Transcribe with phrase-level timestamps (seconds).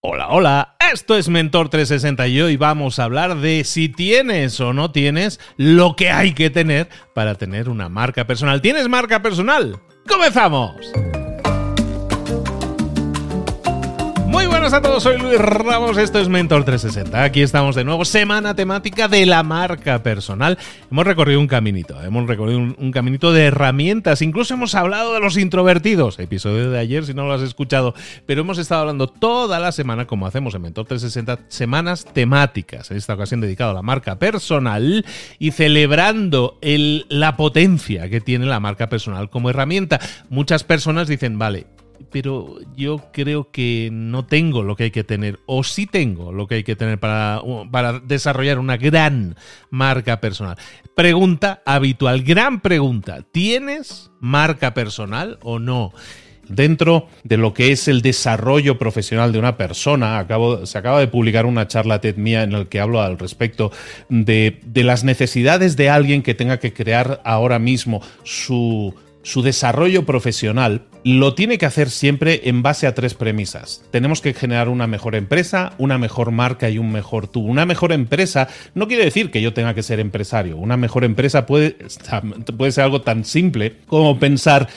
[0.00, 4.72] Hola, hola, esto es Mentor 360 y hoy vamos a hablar de si tienes o
[4.72, 8.62] no tienes lo que hay que tener para tener una marca personal.
[8.62, 9.80] ¿Tienes marca personal?
[10.06, 10.76] ¡Comenzamos!
[14.72, 17.22] A todos, soy Luis Ramos, esto es Mentor 360.
[17.22, 20.58] Aquí estamos de nuevo, semana temática de la marca personal.
[20.90, 25.38] Hemos recorrido un caminito, hemos recorrido un, caminito de herramientas, incluso hemos hablado de los
[25.38, 27.94] introvertidos, episodio de ayer si no lo has escuchado,
[28.26, 32.98] pero hemos estado hablando toda la semana, como hacemos en Mentor 360, semanas temáticas, en
[32.98, 35.06] esta ocasión dedicado a la marca personal
[35.38, 39.98] y celebrando el, la potencia que tiene la marca personal como herramienta.
[40.28, 41.66] Muchas personas dicen, vale,
[42.10, 46.46] pero yo creo que no tengo lo que hay que tener, o sí tengo lo
[46.46, 47.40] que hay que tener para,
[47.70, 49.36] para desarrollar una gran
[49.70, 50.56] marca personal.
[50.94, 55.92] Pregunta habitual, gran pregunta, ¿tienes marca personal o no?
[56.48, 61.06] Dentro de lo que es el desarrollo profesional de una persona, acabo, se acaba de
[61.06, 63.70] publicar una charla TED mía en la que hablo al respecto
[64.08, 70.06] de, de las necesidades de alguien que tenga que crear ahora mismo su su desarrollo
[70.06, 73.82] profesional lo tiene que hacer siempre en base a tres premisas.
[73.90, 77.40] Tenemos que generar una mejor empresa, una mejor marca y un mejor tú.
[77.40, 80.56] Una mejor empresa no quiere decir que yo tenga que ser empresario.
[80.56, 81.76] Una mejor empresa puede,
[82.56, 84.68] puede ser algo tan simple como pensar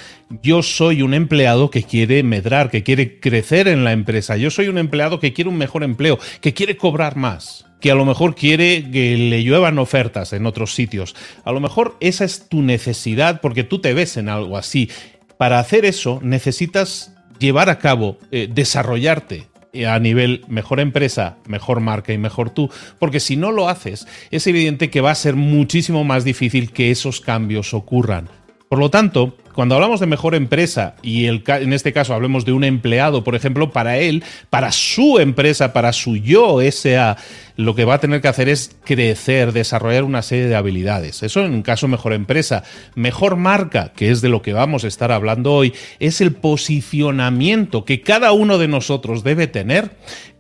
[0.41, 4.37] yo soy un empleado que quiere medrar, que quiere crecer en la empresa.
[4.37, 7.95] Yo soy un empleado que quiere un mejor empleo, que quiere cobrar más que a
[7.95, 11.15] lo mejor quiere que le lluevan ofertas en otros sitios.
[11.43, 14.89] A lo mejor esa es tu necesidad porque tú te ves en algo así.
[15.37, 21.79] Para hacer eso necesitas llevar a cabo, eh, desarrollarte eh, a nivel mejor empresa, mejor
[21.79, 25.35] marca y mejor tú, porque si no lo haces, es evidente que va a ser
[25.35, 28.29] muchísimo más difícil que esos cambios ocurran.
[28.69, 32.63] Por lo tanto, cuando hablamos de mejor empresa, y en este caso hablemos de un
[32.63, 37.17] empleado, por ejemplo, para él, para su empresa, para su yo SA,
[37.57, 41.21] lo que va a tener que hacer es crecer, desarrollar una serie de habilidades.
[41.23, 42.63] Eso en un caso mejor empresa.
[42.95, 47.85] Mejor marca, que es de lo que vamos a estar hablando hoy, es el posicionamiento
[47.85, 49.91] que cada uno de nosotros debe tener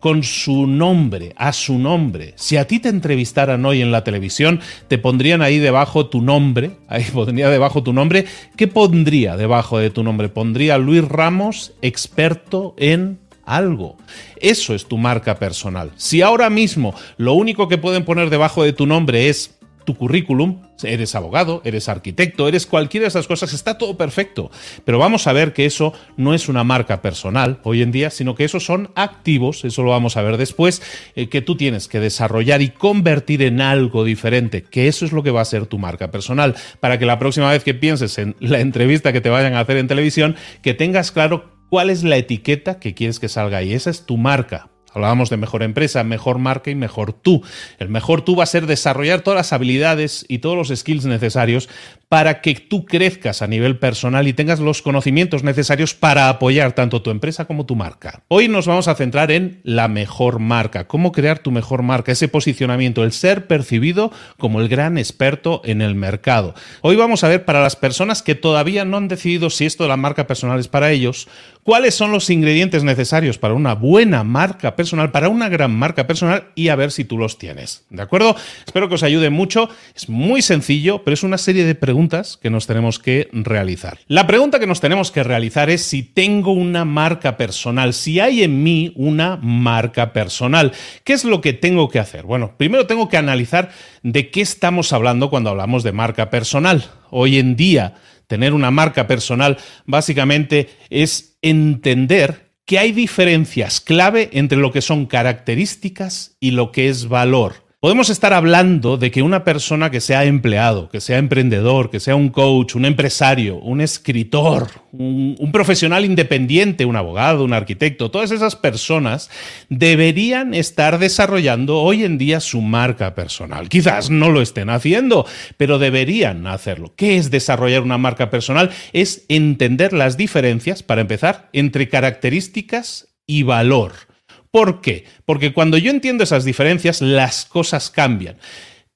[0.01, 2.33] con su nombre, a su nombre.
[2.35, 6.71] Si a ti te entrevistaran hoy en la televisión, te pondrían ahí debajo tu nombre,
[6.87, 8.25] ahí pondría debajo tu nombre,
[8.57, 8.67] ¿qué
[9.01, 10.29] pondría debajo de tu nombre?
[10.29, 13.97] Pondría Luis Ramos, experto en algo.
[14.35, 15.89] Eso es tu marca personal.
[15.95, 20.61] Si ahora mismo lo único que pueden poner debajo de tu nombre es tu currículum,
[20.83, 24.51] eres abogado, eres arquitecto, eres cualquiera de esas cosas, está todo perfecto.
[24.85, 28.35] Pero vamos a ver que eso no es una marca personal hoy en día, sino
[28.35, 30.81] que esos son activos, eso lo vamos a ver después,
[31.15, 35.23] eh, que tú tienes que desarrollar y convertir en algo diferente, que eso es lo
[35.23, 38.35] que va a ser tu marca personal, para que la próxima vez que pienses en
[38.39, 42.17] la entrevista que te vayan a hacer en televisión, que tengas claro cuál es la
[42.17, 43.73] etiqueta que quieres que salga ahí.
[43.73, 44.70] Esa es tu marca.
[44.93, 47.43] Hablábamos de mejor empresa, mejor marca y mejor tú.
[47.79, 51.69] El mejor tú va a ser desarrollar todas las habilidades y todos los skills necesarios
[52.11, 57.01] para que tú crezcas a nivel personal y tengas los conocimientos necesarios para apoyar tanto
[57.01, 58.23] tu empresa como tu marca.
[58.27, 62.27] Hoy nos vamos a centrar en la mejor marca, cómo crear tu mejor marca, ese
[62.27, 66.53] posicionamiento, el ser percibido como el gran experto en el mercado.
[66.81, 69.89] Hoy vamos a ver para las personas que todavía no han decidido si esto de
[69.89, 71.29] la marca personal es para ellos,
[71.63, 76.49] cuáles son los ingredientes necesarios para una buena marca personal, para una gran marca personal
[76.55, 77.85] y a ver si tú los tienes.
[77.89, 78.35] ¿De acuerdo?
[78.65, 79.69] Espero que os ayude mucho.
[79.95, 83.99] Es muy sencillo, pero es una serie de preguntas que nos tenemos que realizar.
[84.07, 88.43] La pregunta que nos tenemos que realizar es si tengo una marca personal, si hay
[88.43, 90.71] en mí una marca personal.
[91.03, 92.23] ¿Qué es lo que tengo que hacer?
[92.23, 93.69] Bueno, primero tengo que analizar
[94.01, 96.85] de qué estamos hablando cuando hablamos de marca personal.
[97.11, 97.95] Hoy en día,
[98.27, 105.05] tener una marca personal básicamente es entender que hay diferencias clave entre lo que son
[105.05, 107.60] características y lo que es valor.
[107.81, 112.15] Podemos estar hablando de que una persona que sea empleado, que sea emprendedor, que sea
[112.15, 118.55] un coach, un empresario, un escritor, un, profesional independiente, un abogado, un arquitecto, todas esas
[118.55, 119.31] personas
[119.69, 123.67] deberían estar desarrollando hoy en día su marca personal.
[123.67, 125.25] Quizás no lo estén haciendo,
[125.57, 126.93] pero deberían hacerlo.
[126.95, 128.69] ¿Qué es desarrollar una marca personal?
[128.93, 134.10] Es entender las diferencias, para empezar, entre características y valor.
[134.51, 135.05] ¿Por qué?
[135.25, 138.37] Porque cuando yo entiendo esas diferencias, las cosas cambian.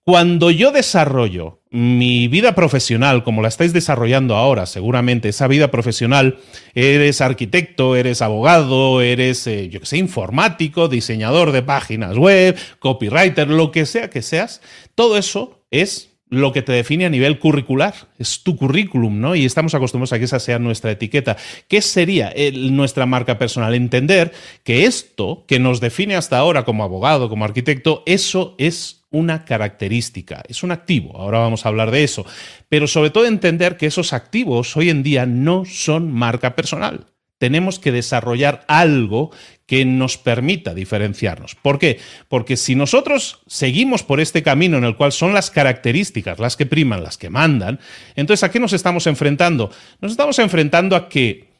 [0.04, 6.38] Cuando yo desarrollo mi vida profesional, como la estáis desarrollando ahora, seguramente esa vida profesional,
[6.75, 13.48] eres arquitecto, eres abogado, eres, eh, yo que sé, informático, diseñador de páginas web, copywriter,
[13.48, 14.62] lo que sea que seas,
[14.94, 19.36] todo eso es lo que te define a nivel curricular, es tu currículum, ¿no?
[19.36, 21.38] Y estamos acostumbrados a que esa sea nuestra etiqueta.
[21.68, 23.75] ¿Qué sería nuestra marca personal?
[23.75, 24.31] Entender
[24.63, 30.44] que esto que nos define hasta ahora como abogado, como arquitecto, eso es una característica,
[30.50, 32.25] es un activo, ahora vamos a hablar de eso,
[32.68, 37.06] pero sobre todo entender que esos activos hoy en día no son marca personal
[37.38, 39.31] tenemos que desarrollar algo
[39.66, 41.56] que nos permita diferenciarnos.
[41.56, 42.00] ¿Por qué?
[42.28, 46.66] Porque si nosotros seguimos por este camino en el cual son las características las que
[46.66, 47.80] priman, las que mandan,
[48.16, 49.72] entonces ¿a qué nos estamos enfrentando?
[50.02, 51.55] Nos estamos enfrentando a que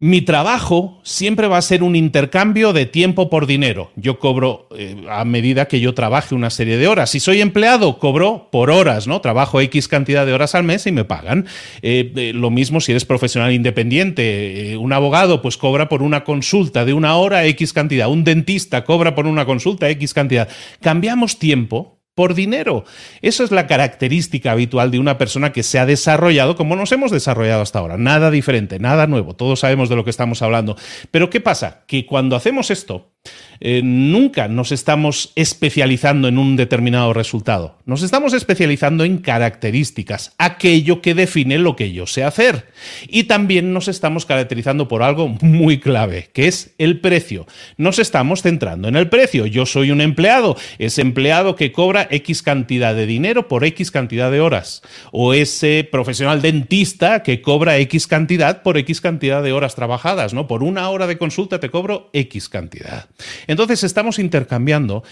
[0.00, 3.90] mi trabajo siempre va a ser un intercambio de tiempo por dinero.
[3.96, 7.10] Yo cobro eh, a medida que yo trabaje una serie de horas.
[7.10, 9.20] Si soy empleado, cobro por horas, ¿no?
[9.20, 11.46] Trabajo X cantidad de horas al mes y me pagan.
[11.82, 14.76] Eh, eh, lo mismo si eres profesional independiente.
[14.78, 18.08] un abogado, pues cobra por una consulta de una hora X cantidad.
[18.08, 20.48] Un dentista cobra por una consulta X cantidad.
[20.80, 22.84] Cambiamos tiempo por dinero.
[23.22, 27.12] Eso es la característica habitual de una persona que se ha desarrollado como nos hemos
[27.12, 27.96] desarrollado hasta ahora.
[27.96, 29.36] Nada diferente, nada nuevo.
[29.36, 30.76] Todos sabemos de lo que estamos hablando.
[31.12, 31.84] Pero ¿qué pasa?
[31.86, 33.12] Que cuando hacemos esto,
[33.60, 37.76] eh, nunca nos estamos especializando en un determinado resultado.
[37.86, 42.66] Nos estamos especializando en características, aquello que define lo que yo sé hacer.
[43.08, 47.46] Y también nos estamos caracterizando por algo muy clave, que es el precio.
[47.76, 49.46] Nos estamos centrando en el precio.
[49.46, 54.30] Yo soy un empleado, ese empleado que cobra X cantidad de dinero por X cantidad
[54.30, 54.82] de horas.
[55.10, 60.46] O ese profesional dentista que cobra X cantidad por X cantidad de horas trabajadas, ¿no?
[60.46, 63.08] Por una hora de consulta te cobro X cantidad.
[63.46, 65.02] Entonces estamos intercambiando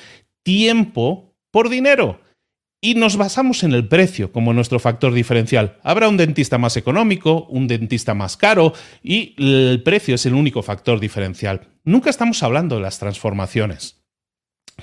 [0.43, 2.21] tiempo por dinero
[2.81, 5.79] y nos basamos en el precio como nuestro factor diferencial.
[5.83, 8.73] Habrá un dentista más económico, un dentista más caro
[9.03, 11.69] y el precio es el único factor diferencial.
[11.85, 14.06] Nunca estamos hablando de las transformaciones.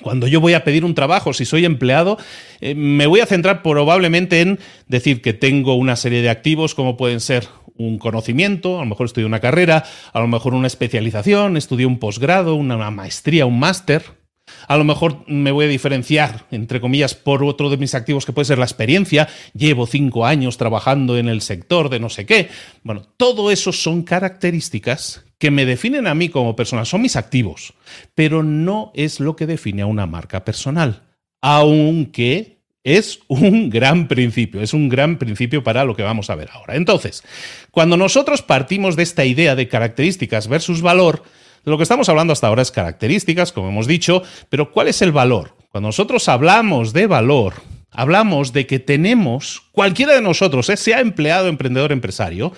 [0.01, 2.17] Cuando yo voy a pedir un trabajo, si soy empleado,
[2.61, 6.97] eh, me voy a centrar probablemente en decir que tengo una serie de activos como
[6.97, 11.57] pueden ser un conocimiento, a lo mejor estudié una carrera, a lo mejor una especialización,
[11.57, 14.22] estudié un posgrado, una maestría, un máster.
[14.67, 18.33] A lo mejor me voy a diferenciar, entre comillas, por otro de mis activos que
[18.33, 19.27] puede ser la experiencia.
[19.53, 22.49] Llevo cinco años trabajando en el sector de no sé qué.
[22.83, 27.73] Bueno, todo eso son características que me definen a mí como persona, son mis activos,
[28.15, 31.03] pero no es lo que define a una marca personal.
[31.41, 36.49] Aunque es un gran principio, es un gran principio para lo que vamos a ver
[36.51, 36.75] ahora.
[36.75, 37.23] Entonces,
[37.71, 41.23] cuando nosotros partimos de esta idea de características versus valor,
[41.65, 45.11] lo que estamos hablando hasta ahora es características, como hemos dicho, pero ¿cuál es el
[45.11, 45.55] valor?
[45.69, 47.55] Cuando nosotros hablamos de valor,
[47.91, 52.53] hablamos de que tenemos, cualquiera de nosotros, eh, sea empleado, emprendedor, empresario,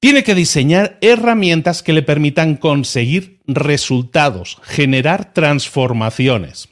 [0.00, 6.68] tiene que diseñar herramientas que le permitan conseguir resultados, generar transformaciones.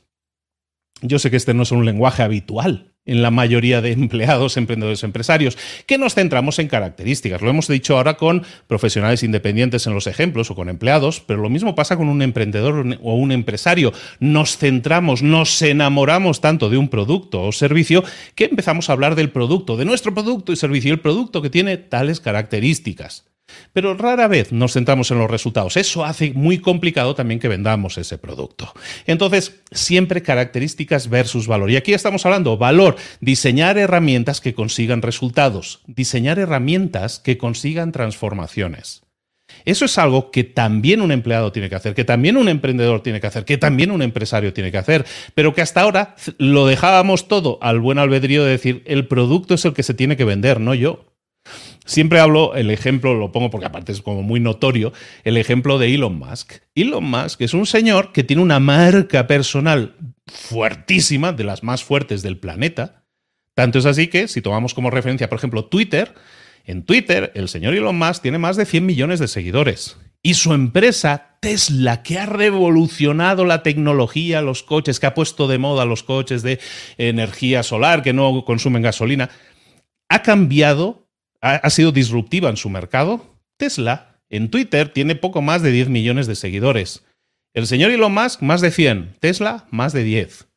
[1.00, 5.02] Yo sé que este no es un lenguaje habitual en la mayoría de empleados, emprendedores,
[5.02, 7.42] empresarios, que nos centramos en características.
[7.42, 11.50] Lo hemos dicho ahora con profesionales independientes en los ejemplos o con empleados, pero lo
[11.50, 13.92] mismo pasa con un emprendedor o un empresario.
[14.20, 19.30] Nos centramos, nos enamoramos tanto de un producto o servicio que empezamos a hablar del
[19.30, 23.24] producto, de nuestro producto y servicio, el producto que tiene tales características.
[23.72, 25.76] Pero rara vez nos centramos en los resultados.
[25.76, 28.72] Eso hace muy complicado también que vendamos ese producto.
[29.06, 31.70] Entonces, siempre características versus valor.
[31.70, 39.02] Y aquí estamos hablando valor, diseñar herramientas que consigan resultados, diseñar herramientas que consigan transformaciones.
[39.64, 43.20] Eso es algo que también un empleado tiene que hacer, que también un emprendedor tiene
[43.20, 45.04] que hacer, que también un empresario tiene que hacer,
[45.34, 49.64] pero que hasta ahora lo dejábamos todo al buen albedrío de decir, el producto es
[49.64, 51.04] el que se tiene que vender, no yo.
[51.84, 54.92] Siempre hablo, el ejemplo lo pongo porque aparte es como muy notorio,
[55.24, 56.54] el ejemplo de Elon Musk.
[56.74, 62.22] Elon Musk es un señor que tiene una marca personal fuertísima, de las más fuertes
[62.22, 63.04] del planeta.
[63.54, 66.14] Tanto es así que, si tomamos como referencia, por ejemplo, Twitter,
[66.64, 69.96] en Twitter el señor Elon Musk tiene más de 100 millones de seguidores.
[70.22, 75.58] Y su empresa, Tesla, que ha revolucionado la tecnología, los coches, que ha puesto de
[75.58, 76.60] moda los coches de
[76.98, 79.30] energía solar, que no consumen gasolina,
[80.10, 81.07] ha cambiado
[81.40, 83.24] ha, sido disruptiva en su mercado.
[83.56, 87.04] Tesla en Twitter tiene poco más de 10 millones de seguidores.
[87.54, 89.14] El señor Elon Musk, más de 100.
[89.20, 90.47] Tesla, más de 10.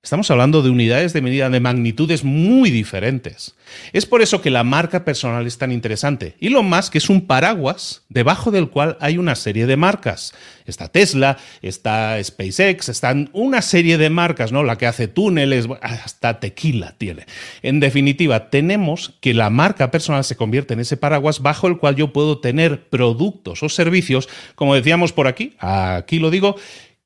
[0.00, 3.56] Estamos hablando de unidades de medida de magnitudes muy diferentes.
[3.92, 6.36] Es por eso que la marca personal es tan interesante.
[6.40, 10.34] Elon Musk es un paraguas debajo del cual hay una serie de marcas.
[10.66, 14.62] Está Tesla, está SpaceX, están una serie de marcas, ¿no?
[14.62, 17.26] La que hace túneles, hasta tequila tiene.
[17.62, 21.96] En definitiva, tenemos que la marca personal se convierte en ese paraguas bajo el cual
[21.96, 26.54] yo puedo tener productos o servicios, como decíamos por aquí, aquí lo digo,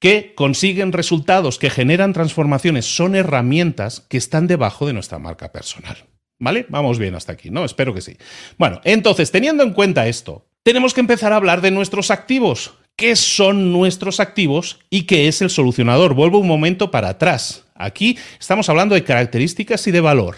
[0.03, 5.97] que consiguen resultados, que generan transformaciones, son herramientas que están debajo de nuestra marca personal.
[6.41, 6.67] ¿Vale?
[6.71, 7.65] Vamos bien hasta aquí, ¿no?
[7.65, 8.17] Espero que sí.
[8.59, 12.75] Bueno, entonces, teniendo en cuenta esto, tenemos que empezar a hablar de nuestros activos.
[12.97, 16.15] ¿Qué son nuestros activos y qué es el solucionador?
[16.15, 17.65] Vuelvo un momento para atrás.
[17.77, 20.37] Aquí estamos hablando de características y de valor.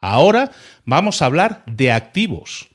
[0.00, 0.50] Ahora
[0.84, 2.68] vamos a hablar de activos.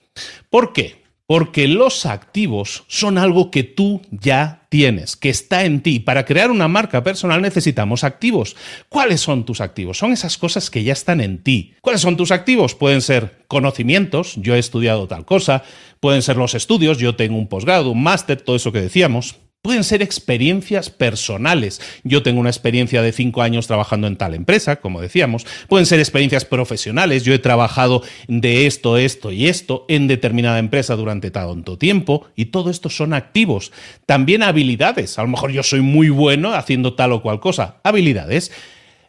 [0.49, 0.98] ¿Por qué?
[1.29, 5.99] Porque los activos son algo que tú ya tienes, que está en ti.
[5.99, 8.55] Para crear una marca personal necesitamos activos.
[8.89, 9.99] ¿Cuáles son tus activos?
[9.99, 11.75] Son esas cosas que ya están en ti.
[11.81, 12.73] ¿Cuáles son tus activos?
[12.73, 15.61] Pueden ser conocimientos, yo he estudiado tal cosa,
[15.99, 19.35] pueden ser los estudios, yo tengo un posgrado, un máster, todo eso que decíamos.
[19.61, 21.81] Pueden ser experiencias personales.
[22.05, 25.45] Yo tengo una experiencia de cinco años trabajando en tal empresa, como decíamos.
[25.67, 27.25] Pueden ser experiencias profesionales.
[27.25, 32.45] Yo he trabajado de esto, esto y esto en determinada empresa durante tanto tiempo y
[32.45, 33.73] todo esto son activos.
[34.05, 35.19] También habilidades.
[35.19, 37.81] A lo mejor yo soy muy bueno haciendo tal o cual cosa.
[37.83, 38.53] Habilidades.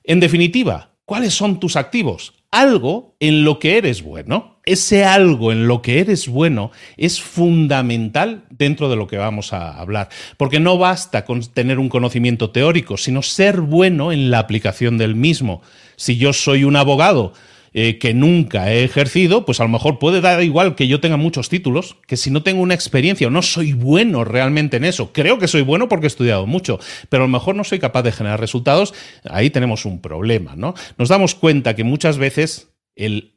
[0.03, 2.35] En definitiva, ¿cuáles son tus activos?
[2.53, 4.59] algo en lo que eres bueno.
[4.65, 9.79] Ese algo en lo que eres bueno es fundamental dentro de lo que vamos a
[9.79, 14.99] hablar, porque no basta con tener un conocimiento teórico, sino ser bueno en la aplicación
[14.99, 15.63] del mismo.
[15.97, 17.33] Si yo soy un abogado,
[17.73, 21.17] eh, que nunca he ejercido, pues a lo mejor puede dar igual que yo tenga
[21.17, 25.13] muchos títulos, que si no tengo una experiencia o no soy bueno realmente en eso,
[25.13, 28.03] creo que soy bueno porque he estudiado mucho, pero a lo mejor no soy capaz
[28.03, 30.75] de generar resultados, ahí tenemos un problema, ¿no?
[30.99, 32.71] Nos damos cuenta que muchas veces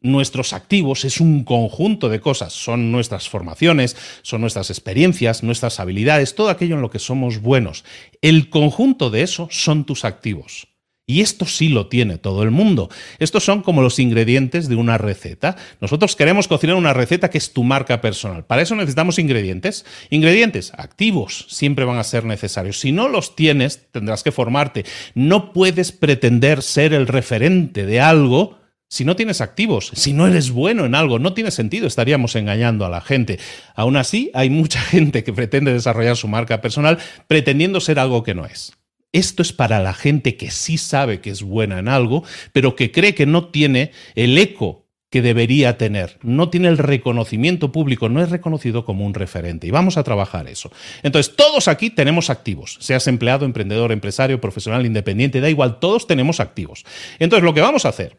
[0.01, 2.53] nuestros activos es un conjunto de cosas.
[2.53, 7.85] Son nuestras formaciones, son nuestras experiencias, nuestras habilidades, todo aquello en lo que somos buenos.
[8.21, 10.72] El conjunto de eso son tus activos.
[11.05, 12.89] Y esto sí lo tiene todo el mundo.
[13.19, 15.57] Estos son como los ingredientes de una receta.
[15.81, 18.45] Nosotros queremos cocinar una receta que es tu marca personal.
[18.45, 19.85] Para eso necesitamos ingredientes.
[20.09, 22.79] Ingredientes activos siempre van a ser necesarios.
[22.79, 24.85] Si no los tienes, tendrás que formarte.
[25.13, 30.51] No puedes pretender ser el referente de algo si no tienes activos, si no eres
[30.51, 33.39] bueno en algo, no tiene sentido, estaríamos engañando a la gente.
[33.73, 38.35] Aún así, hay mucha gente que pretende desarrollar su marca personal pretendiendo ser algo que
[38.35, 38.73] no es.
[39.13, 42.91] Esto es para la gente que sí sabe que es buena en algo, pero que
[42.91, 46.17] cree que no tiene el eco que debería tener.
[46.23, 49.67] No tiene el reconocimiento público, no es reconocido como un referente.
[49.67, 50.71] Y vamos a trabajar eso.
[51.03, 52.77] Entonces, todos aquí tenemos activos.
[52.79, 56.83] Seas empleado, emprendedor, empresario, profesional, independiente, da igual, todos tenemos activos.
[57.19, 58.17] Entonces, lo que vamos a hacer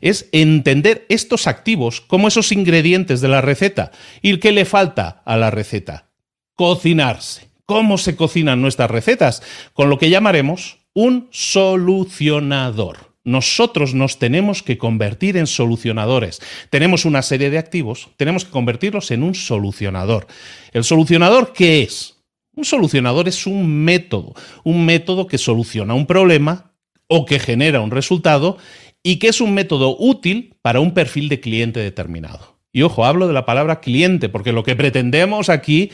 [0.00, 3.90] es entender estos activos como esos ingredientes de la receta.
[4.22, 6.10] ¿Y qué le falta a la receta?
[6.54, 9.42] Cocinarse cómo se cocinan nuestras recetas,
[9.72, 13.14] con lo que llamaremos un solucionador.
[13.24, 16.40] Nosotros nos tenemos que convertir en solucionadores.
[16.70, 20.28] Tenemos una serie de activos, tenemos que convertirlos en un solucionador.
[20.72, 22.22] ¿El solucionador qué es?
[22.54, 26.72] Un solucionador es un método, un método que soluciona un problema
[27.08, 28.58] o que genera un resultado
[29.02, 32.56] y que es un método útil para un perfil de cliente determinado.
[32.72, 35.90] Y ojo, hablo de la palabra cliente porque lo que pretendemos aquí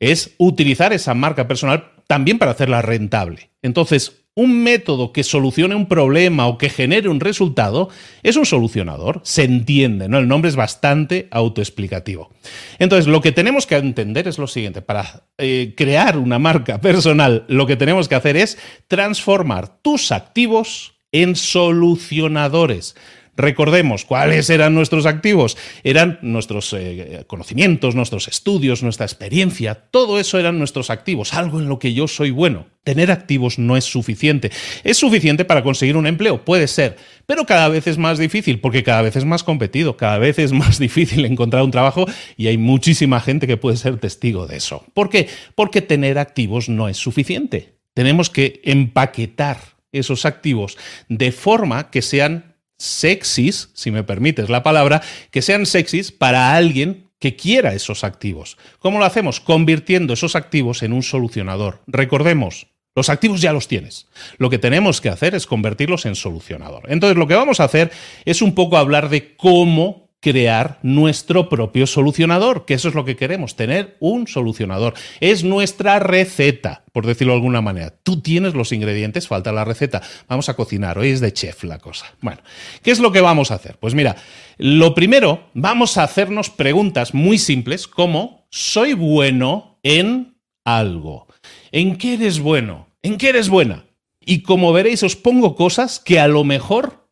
[0.00, 3.50] es utilizar esa marca personal también para hacerla rentable.
[3.62, 7.88] Entonces, un método que solucione un problema o que genere un resultado
[8.22, 9.22] es un solucionador.
[9.24, 10.18] Se entiende, ¿no?
[10.18, 12.30] El nombre es bastante autoexplicativo.
[12.78, 14.82] Entonces, lo que tenemos que entender es lo siguiente.
[14.82, 20.98] Para eh, crear una marca personal, lo que tenemos que hacer es transformar tus activos
[21.12, 22.94] en solucionadores.
[23.36, 25.56] Recordemos cuáles eran nuestros activos.
[25.84, 29.74] Eran nuestros eh, conocimientos, nuestros estudios, nuestra experiencia.
[29.74, 32.66] Todo eso eran nuestros activos, algo en lo que yo soy bueno.
[32.82, 34.50] Tener activos no es suficiente.
[34.84, 38.84] Es suficiente para conseguir un empleo, puede ser, pero cada vez es más difícil porque
[38.84, 42.58] cada vez es más competido, cada vez es más difícil encontrar un trabajo y hay
[42.58, 44.84] muchísima gente que puede ser testigo de eso.
[44.94, 45.28] ¿Por qué?
[45.54, 47.74] Porque tener activos no es suficiente.
[47.92, 49.58] Tenemos que empaquetar
[49.92, 50.76] esos activos
[51.08, 57.10] de forma que sean sexys, si me permites la palabra, que sean sexys para alguien
[57.18, 58.58] que quiera esos activos.
[58.78, 59.40] ¿Cómo lo hacemos?
[59.40, 61.82] Convirtiendo esos activos en un solucionador.
[61.86, 64.08] Recordemos, los activos ya los tienes.
[64.38, 66.84] Lo que tenemos que hacer es convertirlos en solucionador.
[66.88, 67.92] Entonces, lo que vamos a hacer
[68.24, 73.14] es un poco hablar de cómo crear nuestro propio solucionador, que eso es lo que
[73.14, 74.94] queremos, tener un solucionador.
[75.20, 77.94] Es nuestra receta, por decirlo de alguna manera.
[78.02, 80.02] Tú tienes los ingredientes, falta la receta.
[80.28, 82.06] Vamos a cocinar, hoy es de chef la cosa.
[82.20, 82.40] Bueno,
[82.82, 83.78] ¿qué es lo que vamos a hacer?
[83.78, 84.16] Pues mira,
[84.58, 91.28] lo primero, vamos a hacernos preguntas muy simples como, ¿soy bueno en algo?
[91.70, 92.88] ¿En qué eres bueno?
[93.00, 93.84] ¿En qué eres buena?
[94.20, 97.05] Y como veréis, os pongo cosas que a lo mejor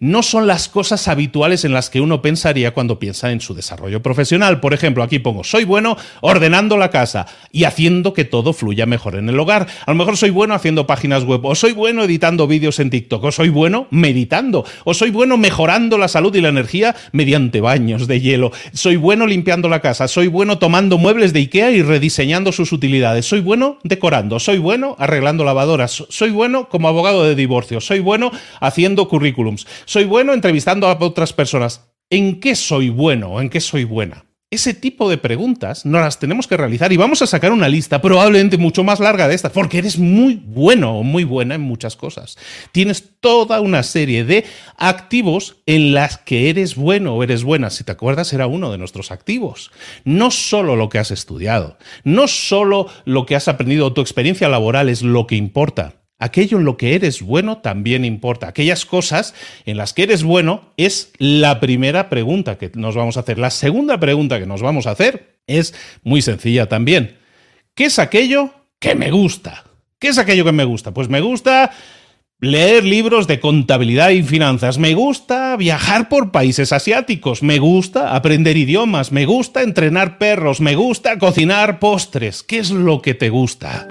[0.00, 4.02] no son las cosas habituales en las que uno pensaría cuando piensa en su desarrollo
[4.02, 4.60] profesional.
[4.60, 9.16] Por ejemplo, aquí pongo, soy bueno ordenando la casa y haciendo que todo fluya mejor
[9.16, 9.66] en el hogar.
[9.86, 13.24] A lo mejor soy bueno haciendo páginas web, o soy bueno editando vídeos en TikTok,
[13.24, 18.06] o soy bueno meditando, o soy bueno mejorando la salud y la energía mediante baños
[18.06, 18.52] de hielo.
[18.72, 23.26] Soy bueno limpiando la casa, soy bueno tomando muebles de IKEA y rediseñando sus utilidades.
[23.26, 28.30] Soy bueno decorando, soy bueno arreglando lavadoras, soy bueno como abogado de divorcio, soy bueno
[28.60, 31.88] haciendo currículums soy bueno entrevistando a otras personas.
[32.10, 33.40] ¿En qué soy bueno?
[33.40, 34.26] ¿En qué soy buena?
[34.50, 38.02] Ese tipo de preguntas no las tenemos que realizar y vamos a sacar una lista
[38.02, 41.96] probablemente mucho más larga de estas, porque eres muy bueno o muy buena en muchas
[41.96, 42.36] cosas.
[42.70, 44.44] Tienes toda una serie de
[44.76, 47.70] activos en las que eres bueno o eres buena.
[47.70, 49.70] Si te acuerdas, era uno de nuestros activos.
[50.04, 54.90] No solo lo que has estudiado, no solo lo que has aprendido, tu experiencia laboral
[54.90, 55.97] es lo que importa.
[56.18, 58.48] Aquello en lo que eres bueno también importa.
[58.48, 59.34] Aquellas cosas
[59.66, 63.38] en las que eres bueno es la primera pregunta que nos vamos a hacer.
[63.38, 67.16] La segunda pregunta que nos vamos a hacer es muy sencilla también.
[67.74, 69.64] ¿Qué es aquello que me gusta?
[70.00, 70.92] ¿Qué es aquello que me gusta?
[70.92, 71.70] Pues me gusta
[72.40, 78.56] leer libros de contabilidad y finanzas, me gusta viajar por países asiáticos, me gusta aprender
[78.56, 82.42] idiomas, me gusta entrenar perros, me gusta cocinar postres.
[82.44, 83.88] ¿Qué es lo que te gusta?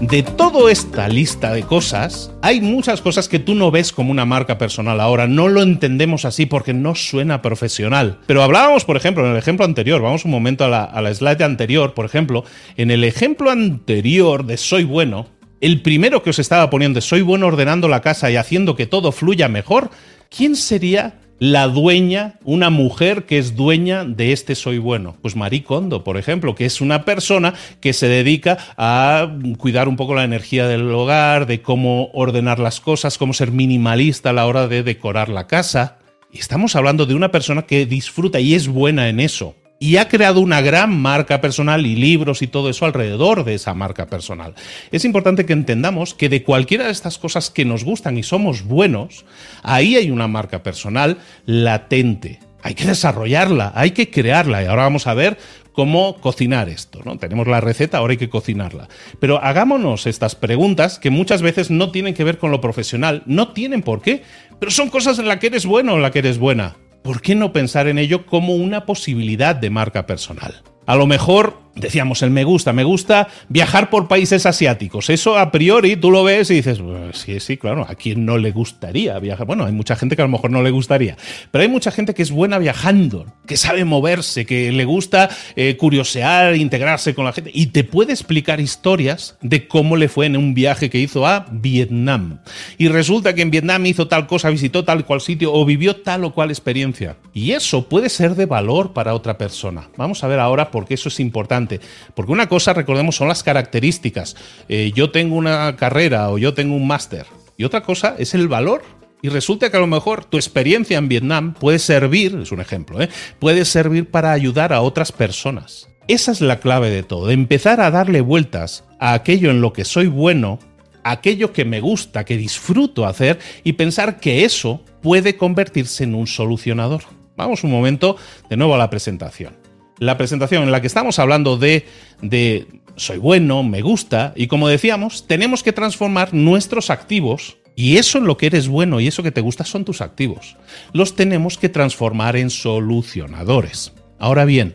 [0.00, 4.26] De toda esta lista de cosas, hay muchas cosas que tú no ves como una
[4.26, 8.18] marca personal ahora, no lo entendemos así porque no suena profesional.
[8.26, 11.14] Pero hablábamos, por ejemplo, en el ejemplo anterior, vamos un momento a la, a la
[11.14, 12.44] slide anterior, por ejemplo,
[12.76, 15.28] en el ejemplo anterior de Soy bueno,
[15.62, 19.12] el primero que os estaba poniendo Soy bueno ordenando la casa y haciendo que todo
[19.12, 19.90] fluya mejor,
[20.28, 25.16] ¿quién sería la dueña, una mujer que es dueña de este Soy Bueno.
[25.22, 29.96] Pues Marie Kondo, por ejemplo, que es una persona que se dedica a cuidar un
[29.96, 34.46] poco la energía del hogar, de cómo ordenar las cosas, cómo ser minimalista a la
[34.46, 35.98] hora de decorar la casa.
[36.32, 40.08] Y estamos hablando de una persona que disfruta y es buena en eso y ha
[40.08, 44.54] creado una gran marca personal y libros y todo eso alrededor de esa marca personal.
[44.90, 48.64] Es importante que entendamos que de cualquiera de estas cosas que nos gustan y somos
[48.64, 49.24] buenos,
[49.62, 52.40] ahí hay una marca personal latente.
[52.62, 55.38] Hay que desarrollarla, hay que crearla y ahora vamos a ver
[55.72, 57.18] cómo cocinar esto, ¿no?
[57.18, 58.88] Tenemos la receta, ahora hay que cocinarla.
[59.20, 63.52] Pero hagámonos estas preguntas que muchas veces no tienen que ver con lo profesional, no
[63.52, 64.22] tienen por qué,
[64.58, 66.76] pero son cosas en las que eres bueno o en las que eres buena.
[67.06, 70.62] ¿Por qué no pensar en ello como una posibilidad de marca personal?
[70.86, 75.10] A lo mejor, decíamos, el me gusta, me gusta viajar por países asiáticos.
[75.10, 76.80] Eso a priori tú lo ves y dices,
[77.12, 79.46] sí, sí, claro, a quién no le gustaría viajar.
[79.46, 81.16] Bueno, hay mucha gente que a lo mejor no le gustaría,
[81.50, 85.76] pero hay mucha gente que es buena viajando, que sabe moverse, que le gusta eh,
[85.76, 90.36] curiosear, integrarse con la gente y te puede explicar historias de cómo le fue en
[90.36, 92.40] un viaje que hizo a Vietnam.
[92.78, 96.24] Y resulta que en Vietnam hizo tal cosa, visitó tal cual sitio o vivió tal
[96.24, 97.16] o cual experiencia.
[97.34, 99.88] Y eso puede ser de valor para otra persona.
[99.96, 101.65] Vamos a ver ahora porque eso es importante.
[102.14, 104.36] Porque una cosa, recordemos, son las características.
[104.68, 107.26] Eh, yo tengo una carrera o yo tengo un máster.
[107.56, 108.82] Y otra cosa es el valor
[109.22, 113.00] y resulta que a lo mejor tu experiencia en Vietnam puede servir, es un ejemplo,
[113.02, 113.08] ¿eh?
[113.38, 115.88] puede servir para ayudar a otras personas.
[116.06, 119.72] Esa es la clave de todo, de empezar a darle vueltas a aquello en lo
[119.72, 120.60] que soy bueno,
[121.02, 126.26] aquello que me gusta, que disfruto hacer y pensar que eso puede convertirse en un
[126.26, 127.02] solucionador.
[127.36, 128.16] Vamos un momento
[128.48, 129.65] de nuevo a la presentación
[129.98, 131.86] la presentación en la que estamos hablando de,
[132.22, 138.18] de soy bueno, me gusta, y como decíamos, tenemos que transformar nuestros activos, y eso
[138.18, 140.56] en lo que eres bueno y eso que te gusta son tus activos,
[140.92, 143.92] los tenemos que transformar en solucionadores.
[144.18, 144.74] Ahora bien,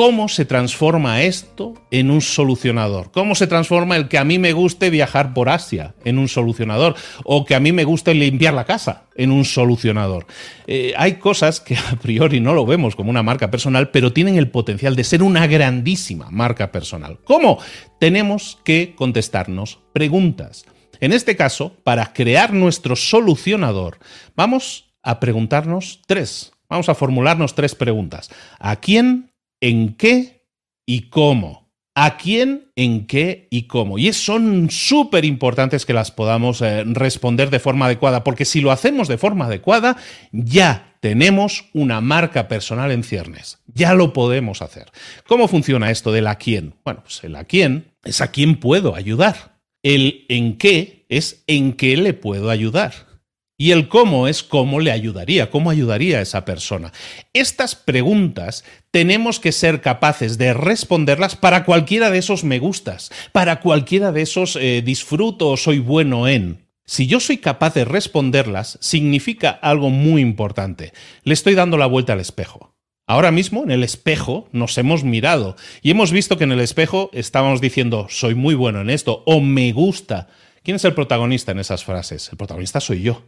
[0.00, 3.10] ¿Cómo se transforma esto en un solucionador?
[3.10, 6.94] ¿Cómo se transforma el que a mí me guste viajar por Asia en un solucionador?
[7.22, 10.26] ¿O que a mí me guste limpiar la casa en un solucionador?
[10.66, 14.38] Eh, hay cosas que a priori no lo vemos como una marca personal, pero tienen
[14.38, 17.18] el potencial de ser una grandísima marca personal.
[17.22, 17.58] ¿Cómo?
[17.98, 20.64] Tenemos que contestarnos preguntas.
[21.00, 23.98] En este caso, para crear nuestro solucionador,
[24.34, 26.52] vamos a preguntarnos tres.
[26.70, 28.30] Vamos a formularnos tres preguntas.
[28.60, 29.29] ¿A quién
[29.60, 30.46] en qué
[30.86, 31.60] y cómo.
[31.94, 33.98] ¿A quién, en qué y cómo?
[33.98, 38.70] Y son súper importantes que las podamos eh, responder de forma adecuada, porque si lo
[38.70, 39.96] hacemos de forma adecuada,
[40.30, 43.58] ya tenemos una marca personal en ciernes.
[43.66, 44.86] Ya lo podemos hacer.
[45.26, 46.74] ¿Cómo funciona esto del a quién?
[46.84, 49.58] Bueno, pues el a quién es a quién puedo ayudar.
[49.82, 53.09] El en qué es en qué le puedo ayudar.
[53.60, 56.94] Y el cómo es cómo le ayudaría, cómo ayudaría a esa persona.
[57.34, 63.60] Estas preguntas tenemos que ser capaces de responderlas para cualquiera de esos me gustas, para
[63.60, 66.68] cualquiera de esos eh, disfruto o soy bueno en.
[66.86, 70.94] Si yo soy capaz de responderlas, significa algo muy importante.
[71.24, 72.74] Le estoy dando la vuelta al espejo.
[73.06, 77.10] Ahora mismo en el espejo nos hemos mirado y hemos visto que en el espejo
[77.12, 80.28] estábamos diciendo soy muy bueno en esto o me gusta.
[80.62, 82.30] ¿Quién es el protagonista en esas frases?
[82.32, 83.22] El protagonista soy yo.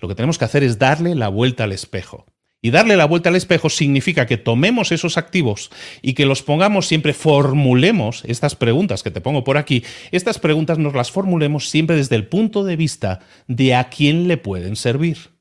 [0.00, 2.26] Lo que tenemos que hacer es darle la vuelta al espejo.
[2.64, 6.86] Y darle la vuelta al espejo significa que tomemos esos activos y que los pongamos
[6.86, 11.96] siempre, formulemos estas preguntas que te pongo por aquí, estas preguntas nos las formulemos siempre
[11.96, 15.34] desde el punto de vista de a quién le pueden servir.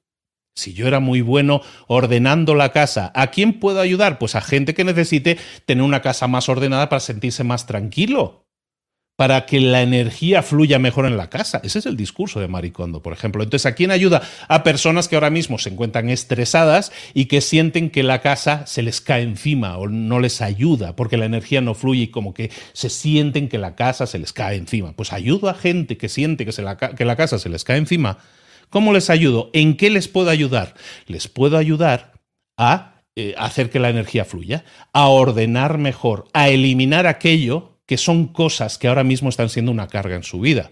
[0.53, 4.19] Si yo era muy bueno ordenando la casa, ¿a quién puedo ayudar?
[4.19, 8.42] Pues a gente que necesite tener una casa más ordenada para sentirse más tranquilo
[9.15, 11.61] para que la energía fluya mejor en la casa.
[11.63, 13.43] Ese es el discurso de Maricondo, por ejemplo.
[13.43, 14.23] Entonces, ¿a quién ayuda?
[14.47, 18.81] A personas que ahora mismo se encuentran estresadas y que sienten que la casa se
[18.81, 22.51] les cae encima o no les ayuda porque la energía no fluye y como que
[22.73, 24.93] se sienten que la casa se les cae encima.
[24.93, 28.17] Pues ayudo a gente que siente que, la, que la casa se les cae encima.
[28.69, 29.51] ¿Cómo les ayudo?
[29.53, 30.73] ¿En qué les puedo ayudar?
[31.05, 32.13] Les puedo ayudar
[32.57, 38.27] a eh, hacer que la energía fluya, a ordenar mejor, a eliminar aquello que son
[38.27, 40.71] cosas que ahora mismo están siendo una carga en su vida.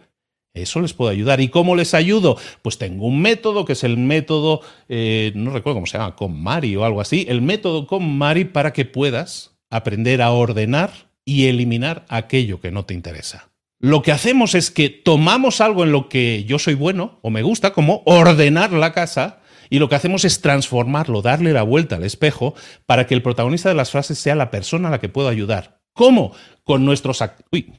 [0.54, 1.39] Eso les puedo ayudar.
[1.39, 2.38] ¿Y cómo les ayudo?
[2.62, 6.41] Pues tengo un método que es el método, eh, no recuerdo cómo se llama, con
[6.41, 10.91] Mari o algo así, el método con Mari para que puedas aprender a ordenar
[11.24, 13.52] y eliminar aquello que no te interesa.
[13.80, 17.41] Lo que hacemos es que tomamos algo en lo que yo soy bueno o me
[17.41, 19.39] gusta, como ordenar la casa,
[19.71, 22.54] y lo que hacemos es transformarlo, darle la vuelta al espejo
[22.86, 25.80] para que el protagonista de las frases sea la persona a la que puedo ayudar.
[25.93, 26.34] ¿Cómo?
[26.63, 27.23] Con nuestros,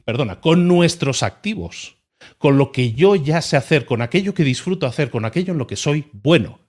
[0.05, 1.97] perdona, con nuestros activos,
[2.37, 5.59] con lo que yo ya sé hacer, con aquello que disfruto hacer, con aquello en
[5.59, 6.59] lo que soy bueno.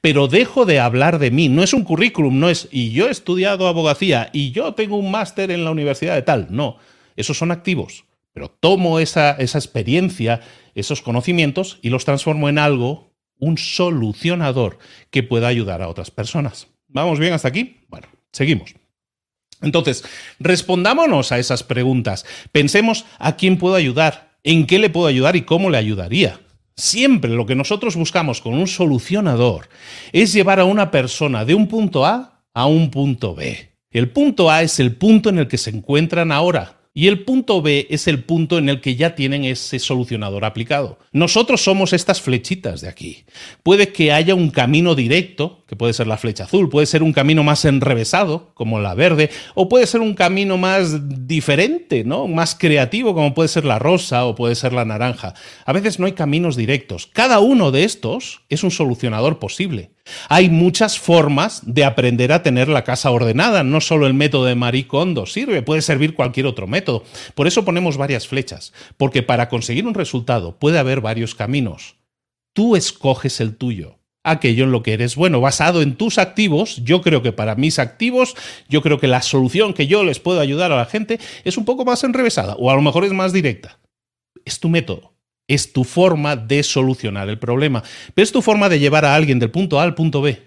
[0.00, 3.10] Pero dejo de hablar de mí, no es un currículum, no es, y yo he
[3.10, 6.76] estudiado abogacía, y yo tengo un máster en la universidad de tal, no,
[7.16, 8.04] esos son activos.
[8.32, 10.40] Pero tomo esa, esa experiencia,
[10.74, 14.78] esos conocimientos, y los transformo en algo, un solucionador
[15.10, 16.68] que pueda ayudar a otras personas.
[16.88, 17.78] ¿Vamos bien hasta aquí?
[17.88, 18.79] Bueno, seguimos.
[19.62, 20.04] Entonces,
[20.38, 22.24] respondámonos a esas preguntas.
[22.52, 26.40] Pensemos a quién puedo ayudar, en qué le puedo ayudar y cómo le ayudaría.
[26.76, 29.68] Siempre lo que nosotros buscamos con un solucionador
[30.12, 33.70] es llevar a una persona de un punto A a un punto B.
[33.90, 36.79] El punto A es el punto en el que se encuentran ahora.
[36.92, 40.98] Y el punto B es el punto en el que ya tienen ese solucionador aplicado.
[41.12, 43.24] Nosotros somos estas flechitas de aquí.
[43.62, 47.12] Puede que haya un camino directo, que puede ser la flecha azul, puede ser un
[47.12, 52.26] camino más enrevesado, como la verde, o puede ser un camino más diferente, ¿no?
[52.26, 55.34] Más creativo, como puede ser la rosa o puede ser la naranja.
[55.66, 57.06] A veces no hay caminos directos.
[57.12, 59.92] Cada uno de estos es un solucionador posible.
[60.28, 64.54] Hay muchas formas de aprender a tener la casa ordenada, no solo el método de
[64.54, 67.04] Marie Kondo sirve, puede servir cualquier otro método.
[67.34, 71.96] Por eso ponemos varias flechas, porque para conseguir un resultado puede haber varios caminos.
[72.52, 76.76] Tú escoges el tuyo aquello en lo que eres bueno, basado en tus activos.
[76.84, 78.34] Yo creo que para mis activos,
[78.68, 81.64] yo creo que la solución que yo les puedo ayudar a la gente es un
[81.64, 83.78] poco más enrevesada o a lo mejor es más directa.
[84.44, 85.09] Es tu método
[85.50, 87.82] es tu forma de solucionar el problema,
[88.14, 90.40] pero es tu forma de llevar a alguien del punto A al punto B.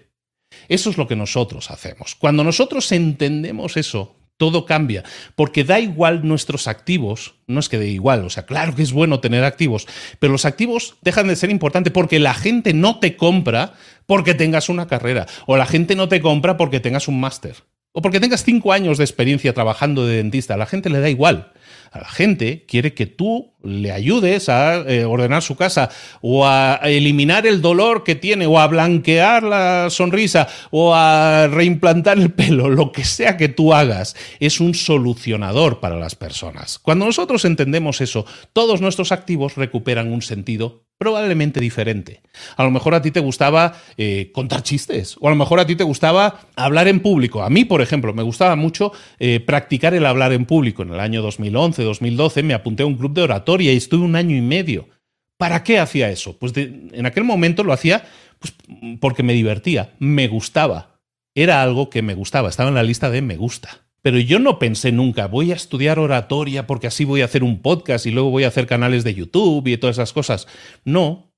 [0.68, 2.14] Eso es lo que nosotros hacemos.
[2.14, 5.04] Cuando nosotros entendemos eso, todo cambia,
[5.36, 8.92] porque da igual nuestros activos, no es que dé igual, o sea, claro que es
[8.92, 9.86] bueno tener activos,
[10.18, 13.74] pero los activos dejan de ser importantes porque la gente no te compra
[14.06, 17.56] porque tengas una carrera, o la gente no te compra porque tengas un máster,
[17.92, 21.10] o porque tengas cinco años de experiencia trabajando de dentista, a la gente le da
[21.10, 21.52] igual
[22.00, 27.46] la gente quiere que tú le ayudes a eh, ordenar su casa o a eliminar
[27.46, 32.92] el dolor que tiene o a blanquear la sonrisa o a reimplantar el pelo, lo
[32.92, 36.78] que sea que tú hagas, es un solucionador para las personas.
[36.78, 42.22] Cuando nosotros entendemos eso, todos nuestros activos recuperan un sentido probablemente diferente.
[42.56, 45.66] A lo mejor a ti te gustaba eh, contar chistes, o a lo mejor a
[45.66, 47.42] ti te gustaba hablar en público.
[47.42, 50.82] A mí, por ejemplo, me gustaba mucho eh, practicar el hablar en público.
[50.82, 54.16] En el año 2011, 2012 me apunté a un club de oratoria y estuve un
[54.16, 54.88] año y medio.
[55.36, 56.38] ¿Para qué hacía eso?
[56.38, 58.06] Pues en aquel momento lo hacía
[58.38, 58.54] pues,
[58.98, 61.00] porque me divertía, me gustaba.
[61.34, 63.83] Era algo que me gustaba, estaba en la lista de me gusta.
[64.04, 67.62] Pero yo no pensé nunca, voy a estudiar oratoria porque así voy a hacer un
[67.62, 70.46] podcast y luego voy a hacer canales de YouTube y todas esas cosas.
[70.84, 71.32] No,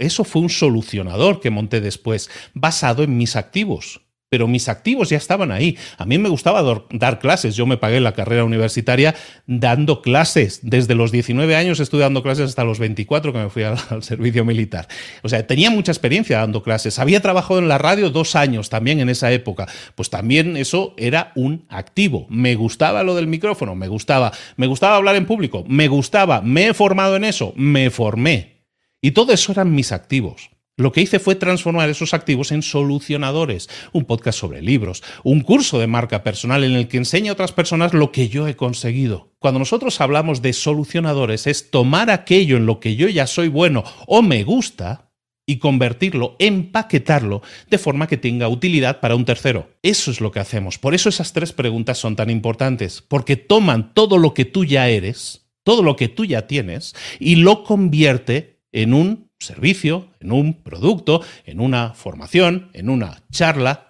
[0.00, 4.00] eso fue un solucionador que monté después, basado en mis activos.
[4.30, 5.76] Pero mis activos ya estaban ahí.
[5.98, 7.56] A mí me gustaba dar clases.
[7.56, 9.14] Yo me pagué la carrera universitaria
[9.46, 10.60] dando clases.
[10.62, 14.44] Desde los 19 años estuve dando clases hasta los 24 que me fui al, servicio
[14.44, 14.86] militar.
[15.22, 17.00] O sea, tenía mucha experiencia dando clases.
[17.00, 19.66] Había trabajado en la radio dos años también en esa época.
[19.96, 22.26] Pues también eso era un activo.
[22.30, 24.30] Me gustaba lo del micrófono, me gustaba.
[24.56, 26.40] Me gustaba hablar en público, me gustaba.
[26.40, 28.60] Me he formado en eso, me formé.
[29.02, 30.50] Y todo eso eran mis activos.
[30.76, 35.78] Lo que hice fue transformar esos activos en solucionadores, un podcast sobre libros, un curso
[35.78, 39.32] de marca personal en el que enseña a otras personas lo que yo he conseguido.
[39.38, 43.84] Cuando nosotros hablamos de solucionadores es tomar aquello en lo que yo ya soy bueno
[44.06, 45.10] o me gusta
[45.50, 49.70] y convertirlo, empaquetarlo de forma que tenga utilidad para un tercero.
[49.82, 50.78] Eso es lo que hacemos.
[50.78, 54.88] Por eso esas tres preguntas son tan importantes, porque toman todo lo que tú ya
[54.88, 60.54] eres, todo lo que tú ya tienes, y lo convierte en un servicio, en un
[60.54, 63.88] producto, en una formación, en una charla,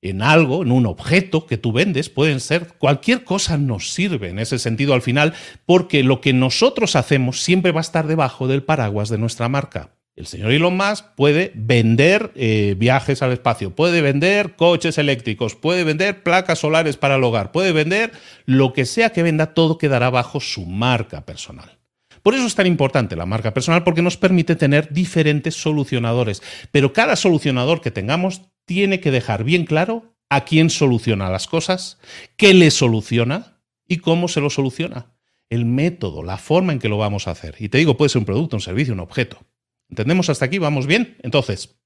[0.00, 4.38] en algo, en un objeto que tú vendes, pueden ser cualquier cosa nos sirve en
[4.38, 8.62] ese sentido al final, porque lo que nosotros hacemos siempre va a estar debajo del
[8.62, 9.90] paraguas de nuestra marca.
[10.14, 15.84] El señor Elon Musk puede vender eh, viajes al espacio, puede vender coches eléctricos, puede
[15.84, 18.12] vender placas solares para el hogar, puede vender
[18.46, 21.75] lo que sea que venda, todo quedará bajo su marca personal.
[22.26, 26.42] Por eso es tan importante la marca personal porque nos permite tener diferentes solucionadores.
[26.72, 32.00] Pero cada solucionador que tengamos tiene que dejar bien claro a quién soluciona las cosas,
[32.36, 35.14] qué le soluciona y cómo se lo soluciona.
[35.50, 37.54] El método, la forma en que lo vamos a hacer.
[37.60, 39.38] Y te digo, puede ser un producto, un servicio, un objeto.
[39.88, 40.58] ¿Entendemos hasta aquí?
[40.58, 41.18] ¿Vamos bien?
[41.22, 41.78] Entonces,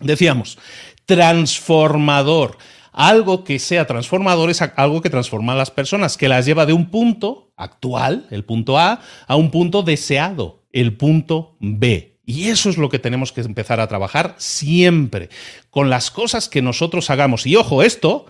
[0.00, 0.58] decíamos,
[1.06, 2.58] transformador.
[2.90, 6.72] Algo que sea transformador es algo que transforma a las personas, que las lleva de
[6.72, 12.18] un punto actual, el punto A, a un punto deseado, el punto B.
[12.24, 15.28] Y eso es lo que tenemos que empezar a trabajar siempre,
[15.70, 17.46] con las cosas que nosotros hagamos.
[17.46, 18.26] Y ojo, esto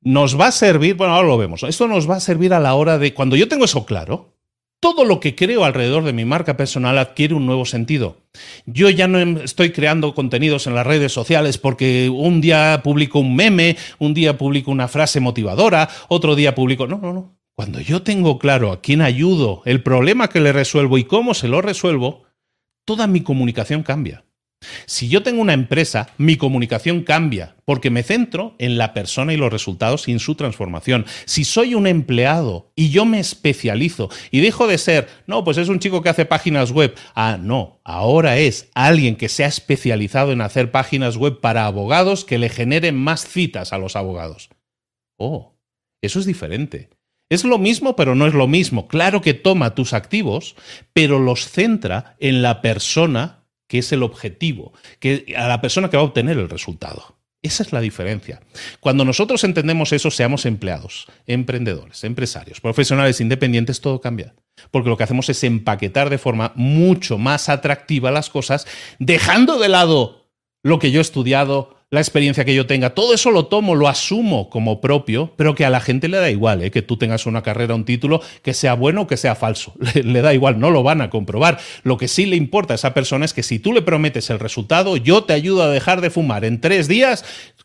[0.00, 2.74] nos va a servir, bueno, ahora lo vemos, esto nos va a servir a la
[2.74, 4.36] hora de, cuando yo tengo eso claro,
[4.78, 8.18] todo lo que creo alrededor de mi marca personal adquiere un nuevo sentido.
[8.66, 13.18] Yo ya no em, estoy creando contenidos en las redes sociales porque un día publico
[13.18, 16.86] un meme, un día publico una frase motivadora, otro día publico...
[16.86, 17.35] No, no, no.
[17.56, 21.48] Cuando yo tengo claro a quién ayudo, el problema que le resuelvo y cómo se
[21.48, 22.24] lo resuelvo,
[22.84, 24.26] toda mi comunicación cambia.
[24.84, 29.38] Si yo tengo una empresa, mi comunicación cambia porque me centro en la persona y
[29.38, 31.06] los resultados sin su transformación.
[31.24, 35.70] Si soy un empleado y yo me especializo y dejo de ser, no, pues es
[35.70, 40.30] un chico que hace páginas web, ah, no, ahora es alguien que se ha especializado
[40.32, 44.50] en hacer páginas web para abogados que le generen más citas a los abogados.
[45.16, 45.54] Oh,
[46.02, 46.90] eso es diferente.
[47.28, 48.86] Es lo mismo, pero no es lo mismo.
[48.86, 50.54] Claro que toma tus activos,
[50.92, 55.96] pero los centra en la persona que es el objetivo, que a la persona que
[55.96, 57.16] va a obtener el resultado.
[57.42, 58.40] Esa es la diferencia.
[58.80, 64.34] Cuando nosotros entendemos eso, seamos empleados, emprendedores, empresarios, profesionales independientes, todo cambia.
[64.70, 68.66] Porque lo que hacemos es empaquetar de forma mucho más atractiva las cosas,
[68.98, 70.25] dejando de lado
[70.66, 73.86] lo que yo he estudiado, la experiencia que yo tenga, todo eso lo tomo, lo
[73.86, 76.72] asumo como propio, pero que a la gente le da igual, ¿eh?
[76.72, 79.74] que tú tengas una carrera, un título, que sea bueno o que sea falso.
[79.94, 81.60] Le, da igual, no lo van a comprobar.
[81.84, 84.40] Lo que sí le importa a esa persona es que si tú le prometes el
[84.40, 87.24] resultado, yo te ayudo a dejar de fumar en tres días,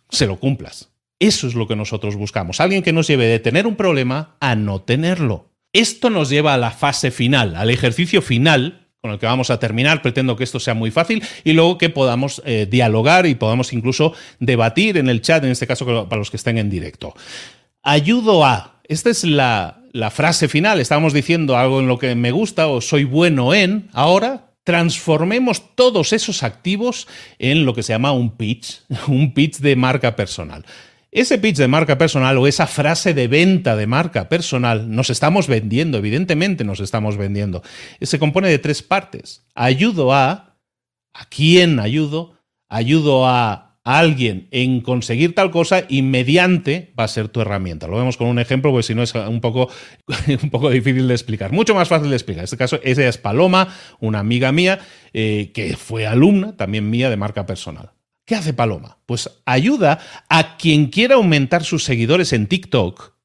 [0.10, 0.92] se lo cumplas.
[1.18, 2.60] Eso es lo que nosotros buscamos.
[2.60, 5.50] Alguien que nos lleve de tener un problema a no tenerlo.
[5.74, 9.60] Esto nos lleva a la fase final, al ejercicio final con el que vamos a
[9.60, 10.02] terminar.
[10.02, 14.14] Pretendo que esto sea muy fácil y luego que podamos eh, dialogar y podamos incluso
[14.40, 17.14] debatir en el chat, en este caso para los que estén en directo.
[17.84, 18.80] Ayudo a.
[18.84, 20.80] Esta es la, la frase final.
[20.80, 23.90] Estábamos diciendo algo en lo que me gusta o soy bueno en.
[23.94, 27.08] Ahora transformemos todos esos activos
[27.40, 30.64] en lo que se llama un pitch, un pitch de marca personal.
[31.12, 35.48] Ese pitch de marca personal o esa frase de venta de marca personal nos estamos
[35.48, 37.64] vendiendo, evidentemente nos estamos vendiendo.
[38.00, 39.46] Se compone de tres partes.
[39.54, 40.58] Ayudo a,
[41.14, 42.38] ¿a quién ayudo?
[42.70, 47.88] Ayudo a alguien en conseguir tal cosa y mediante va a ser tu herramienta.
[47.88, 49.70] Lo vemos con un ejemplo, porque si no es un poco,
[50.42, 51.52] un poco difícil de explicar.
[51.52, 52.42] Mucho más fácil de explicar.
[52.42, 53.68] En este caso, esa es Paloma,
[54.00, 54.80] una amiga mía,
[55.14, 57.92] eh, que fue alumna también mía de marca personal.
[58.32, 58.98] ¿Qué hace Paloma?
[59.08, 63.18] Pues ayuda a quien quiera aumentar sus seguidores en TikTok,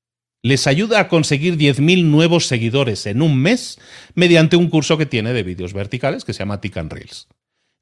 [0.42, 3.78] les ayuda a conseguir 10.000 nuevos seguidores en un mes
[4.16, 7.28] mediante un curso que tiene de vídeos verticales que se llama Tick Reels.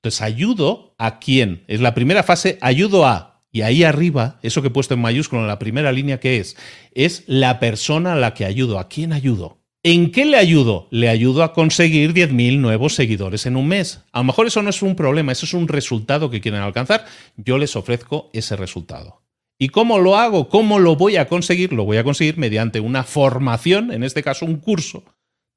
[0.03, 4.69] Entonces, ayudo a quien, es la primera fase, ayudo a, y ahí arriba, eso que
[4.69, 6.59] he puesto en mayúsculo en la primera línea, ¿qué es?
[6.93, 8.79] Es la persona a la que ayudo.
[8.79, 9.64] ¿A quién ayudo?
[9.87, 10.89] ¿En qué le ayudo?
[10.91, 14.01] Le ayudo a conseguir 10.000 nuevos seguidores en un mes.
[14.13, 17.05] A lo mejor eso no es un problema, eso es un resultado que quieren alcanzar.
[17.37, 19.21] Yo les ofrezco ese resultado.
[19.59, 20.49] ¿Y cómo lo hago?
[20.49, 21.75] ¿Cómo lo voy a conseguir?
[21.75, 25.05] Lo voy a conseguir mediante una formación, en este caso un curso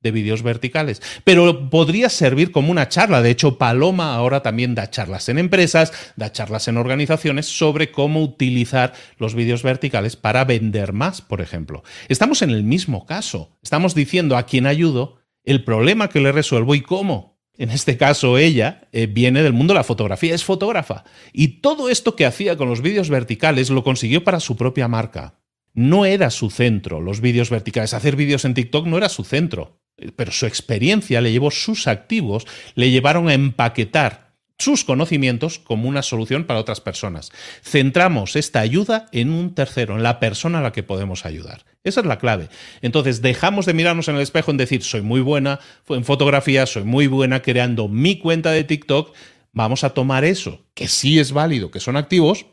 [0.02, 1.02] de vídeos verticales.
[1.24, 3.22] Pero podría servir como una charla.
[3.22, 8.22] De hecho, Paloma ahora también da charlas en empresas, da charlas en organizaciones sobre cómo
[8.22, 11.84] utilizar los vídeos verticales para vender más, por ejemplo.
[12.08, 13.58] Estamos en el mismo caso.
[13.64, 17.38] Estamos diciendo a quien ayudo el problema que le resuelvo y cómo.
[17.58, 21.04] En este caso, ella eh, viene del mundo de la fotografía, es fotógrafa.
[21.34, 25.40] Y todo esto que hacía con los vídeos verticales lo consiguió para su propia marca.
[25.74, 27.96] No era su centro, los vídeos verticales.
[27.96, 29.80] Hacer vídeos en TikTok no era su centro.
[30.16, 34.28] Pero su experiencia le llevó, sus activos le llevaron a empaquetar
[34.60, 37.32] sus conocimientos como una solución para otras personas.
[37.62, 41.64] Centramos esta ayuda en un tercero, en la persona a la que podemos ayudar.
[41.84, 42.50] Esa es la clave.
[42.82, 46.84] Entonces, dejamos de mirarnos en el espejo en decir, soy muy buena en fotografía, soy
[46.84, 49.14] muy buena creando mi cuenta de TikTok.
[49.52, 52.48] Vamos a tomar eso, que sí es válido, que son activos,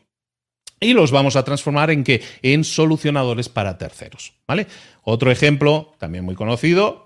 [0.79, 2.21] y los vamos a transformar en qué?
[2.41, 4.33] En solucionadores para terceros.
[4.47, 4.67] ¿Vale?
[5.03, 7.04] Otro ejemplo, también muy conocido,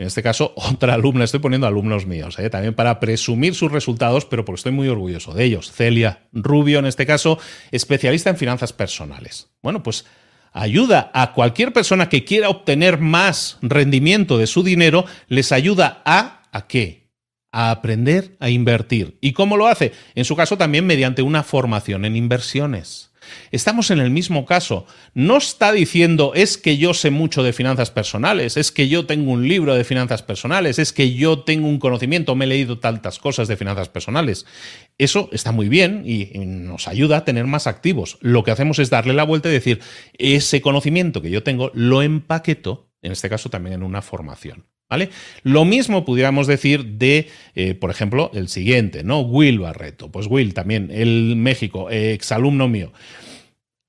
[0.00, 2.48] en este caso, otra alumna, estoy poniendo alumnos míos, ¿eh?
[2.48, 5.70] también para presumir sus resultados, pero porque estoy muy orgulloso de ellos.
[5.70, 7.38] Celia Rubio, en este caso,
[7.70, 9.50] especialista en finanzas personales.
[9.62, 10.06] Bueno, pues
[10.52, 16.48] ayuda a cualquier persona que quiera obtener más rendimiento de su dinero, les ayuda a,
[16.50, 17.10] ¿a qué?
[17.52, 19.18] A aprender a invertir.
[19.20, 19.92] ¿Y cómo lo hace?
[20.14, 23.09] En su caso también mediante una formación en inversiones.
[23.50, 24.86] Estamos en el mismo caso.
[25.14, 29.32] No está diciendo es que yo sé mucho de finanzas personales, es que yo tengo
[29.32, 33.18] un libro de finanzas personales, es que yo tengo un conocimiento, me he leído tantas
[33.18, 34.46] cosas de finanzas personales.
[34.98, 38.18] Eso está muy bien y nos ayuda a tener más activos.
[38.20, 39.80] Lo que hacemos es darle la vuelta y decir,
[40.18, 44.66] ese conocimiento que yo tengo lo empaqueto, en este caso también en una formación.
[44.90, 45.10] ¿Vale?
[45.44, 49.20] Lo mismo pudiéramos decir de, eh, por ejemplo, el siguiente, ¿no?
[49.20, 50.10] Will Barreto.
[50.10, 52.92] Pues Will también, el México, exalumno mío.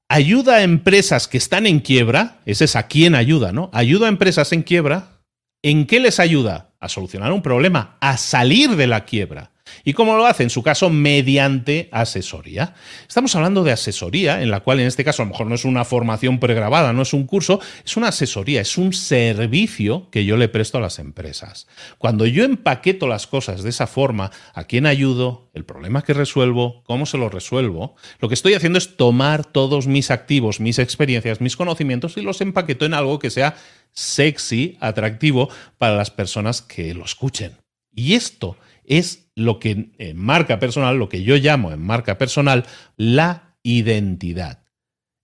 [0.08, 3.72] Ayuda a empresas que están en quiebra, ese es a quién ayuda, ¿no?
[3.74, 5.22] Ayuda a empresas en quiebra.
[5.64, 6.72] ¿En qué les ayuda?
[6.80, 9.52] A solucionar un problema, a salir de la quiebra.
[9.84, 10.44] ¿Y cómo lo hace?
[10.44, 12.76] En su caso, mediante asesoría.
[13.08, 15.66] Estamos hablando de asesoría, en la cual en este caso a lo mejor no es
[15.66, 20.38] una formación pregrabada, no es un curso, es una asesoría, es un servicio que yo
[20.38, 21.68] le presto a las empresas.
[21.98, 25.50] Cuando yo empaqueto las cosas de esa forma, ¿a quién ayudo?
[25.54, 29.88] El problema que resuelvo, cómo se lo resuelvo, lo que estoy haciendo es tomar todos
[29.88, 33.56] mis activos, mis experiencias, mis conocimientos y los empaqueto en algo que sea
[33.94, 37.58] sexy, atractivo para las personas que lo escuchen.
[37.94, 42.66] Y esto es lo que en marca personal, lo que yo llamo en marca personal,
[42.98, 44.64] la identidad.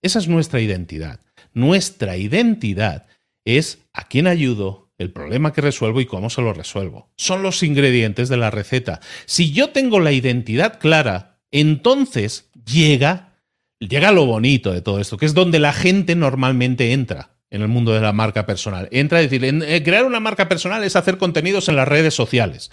[0.02, 1.20] Esa es nuestra identidad.
[1.52, 3.06] Nuestra identidad
[3.44, 7.10] es a quién ayudo, el problema que resuelvo y cómo se lo resuelvo.
[7.16, 9.00] Son los ingredientes de la receta.
[9.26, 13.38] Si yo tengo la identidad clara, entonces llega,
[13.78, 17.68] llega lo bonito de todo esto, que es donde la gente normalmente entra en el
[17.68, 18.88] mundo de la marca personal.
[18.92, 22.70] Entra a decir, eh, crear una marca personal es hacer contenidos en las redes sociales.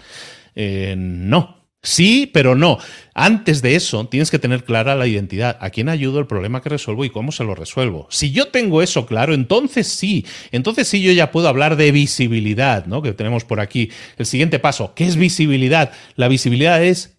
[0.56, 1.56] Eh, no.
[1.86, 2.78] Sí, pero no.
[3.14, 5.56] Antes de eso, tienes que tener clara la identidad.
[5.60, 8.08] ¿A quién ayudo el problema que resuelvo y cómo se lo resuelvo?
[8.10, 10.26] Si yo tengo eso claro, entonces sí.
[10.50, 13.02] Entonces sí yo ya puedo hablar de visibilidad, ¿no?
[13.02, 13.92] Que tenemos por aquí.
[14.18, 15.92] El siguiente paso, ¿qué es visibilidad?
[16.16, 17.18] La visibilidad es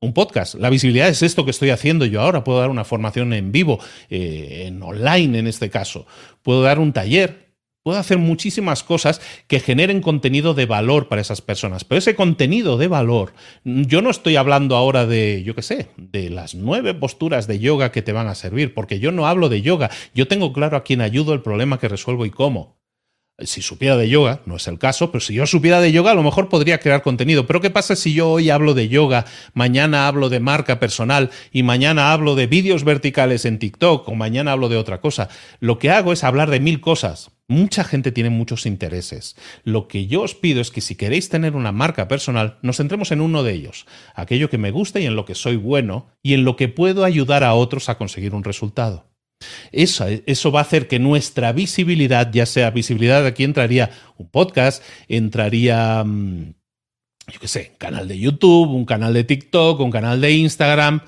[0.00, 0.56] un podcast.
[0.56, 2.44] La visibilidad es esto que estoy haciendo yo ahora.
[2.44, 3.78] Puedo dar una formación en vivo,
[4.10, 6.06] eh, en online en este caso.
[6.42, 7.41] Puedo dar un taller.
[7.82, 11.84] Puedo hacer muchísimas cosas que generen contenido de valor para esas personas.
[11.84, 16.30] Pero ese contenido de valor, yo no estoy hablando ahora de, yo qué sé, de
[16.30, 19.62] las nueve posturas de yoga que te van a servir, porque yo no hablo de
[19.62, 19.90] yoga.
[20.14, 22.81] Yo tengo claro a quién ayudo, el problema que resuelvo y cómo.
[23.38, 26.14] Si supiera de yoga, no es el caso, pero si yo supiera de yoga, a
[26.14, 27.46] lo mejor podría crear contenido.
[27.46, 31.62] Pero ¿qué pasa si yo hoy hablo de yoga, mañana hablo de marca personal y
[31.62, 35.28] mañana hablo de vídeos verticales en TikTok o mañana hablo de otra cosa?
[35.60, 39.36] Lo que hago es hablar de mil cosas Mucha gente tiene muchos intereses.
[39.62, 43.12] Lo que yo os pido es que si queréis tener una marca personal, nos centremos
[43.12, 46.32] en uno de ellos, aquello que me gusta y en lo que soy bueno y
[46.32, 49.11] en lo que puedo ayudar a otros a conseguir un resultado.
[49.70, 54.82] Eso, eso, va a hacer que nuestra visibilidad, ya sea visibilidad, aquí entraría un podcast,
[55.08, 56.54] entraría, mm,
[57.32, 61.02] yo qué sé, un canal de YouTube, un canal de TikTok, un canal de Instagram,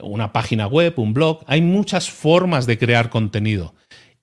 [0.00, 1.44] una página web, un blog.
[1.46, 3.74] Hay muchas formas de crear contenido.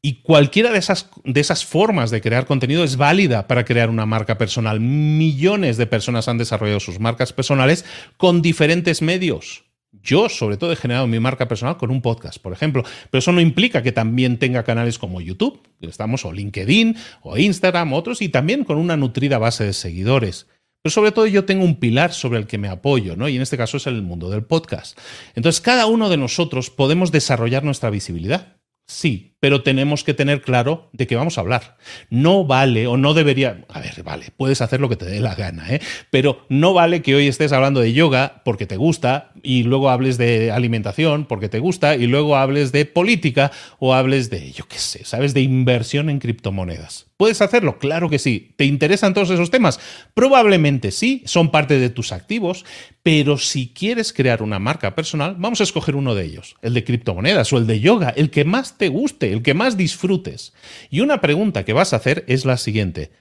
[0.05, 4.05] Y cualquiera de esas, de esas formas de crear contenido es válida para crear una
[4.05, 4.81] marca personal.
[4.81, 7.85] Millones de personas han desarrollado sus marcas personales
[8.17, 9.63] con diferentes medios.
[10.03, 12.83] Yo, sobre todo, he generado mi marca personal con un podcast, por ejemplo.
[13.09, 17.93] Pero eso no implica que también tenga canales como YouTube, estamos, o LinkedIn, o Instagram,
[17.93, 20.47] otros, y también con una nutrida base de seguidores.
[20.81, 23.29] Pero sobre todo yo tengo un pilar sobre el que me apoyo, ¿no?
[23.29, 24.99] Y en este caso es el mundo del podcast.
[25.33, 28.57] Entonces, cada uno de nosotros podemos desarrollar nuestra visibilidad.
[28.85, 31.75] Sí, pero tenemos que tener claro de qué vamos a hablar.
[32.09, 35.35] No vale o no debería, a ver, vale, puedes hacer lo que te dé la
[35.35, 35.81] gana, ¿eh?
[36.09, 40.17] pero no vale que hoy estés hablando de yoga porque te gusta y luego hables
[40.17, 44.77] de alimentación porque te gusta y luego hables de política o hables de, yo qué
[44.77, 45.33] sé, ¿sabes?
[45.33, 47.07] De inversión en criptomonedas.
[47.17, 47.79] ¿Puedes hacerlo?
[47.79, 48.53] Claro que sí.
[48.57, 49.79] ¿Te interesan todos esos temas?
[50.13, 52.65] Probablemente sí, son parte de tus activos,
[53.03, 56.83] pero si quieres crear una marca personal, vamos a escoger uno de ellos, el de
[56.83, 60.53] criptomonedas o el de yoga, el que más te guste, el que más disfrutes.
[60.89, 63.11] Y una pregunta que vas a hacer es la siguiente.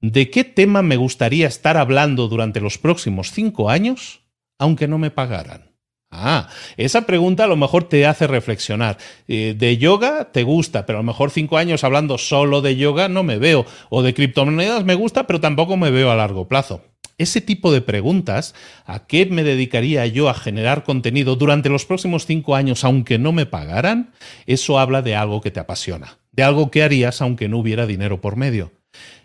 [0.00, 4.20] ¿De qué tema me gustaría estar hablando durante los próximos cinco años,
[4.58, 5.65] aunque no me pagaran?
[6.18, 8.98] Ah, esa pregunta a lo mejor te hace reflexionar.
[9.28, 13.08] Eh, de yoga te gusta, pero a lo mejor cinco años hablando solo de yoga
[13.08, 13.66] no me veo.
[13.90, 16.82] O de criptomonedas me gusta, pero tampoco me veo a largo plazo.
[17.18, 18.54] Ese tipo de preguntas,
[18.84, 23.32] ¿a qué me dedicaría yo a generar contenido durante los próximos cinco años aunque no
[23.32, 24.12] me pagaran?
[24.46, 28.20] Eso habla de algo que te apasiona, de algo que harías aunque no hubiera dinero
[28.20, 28.72] por medio.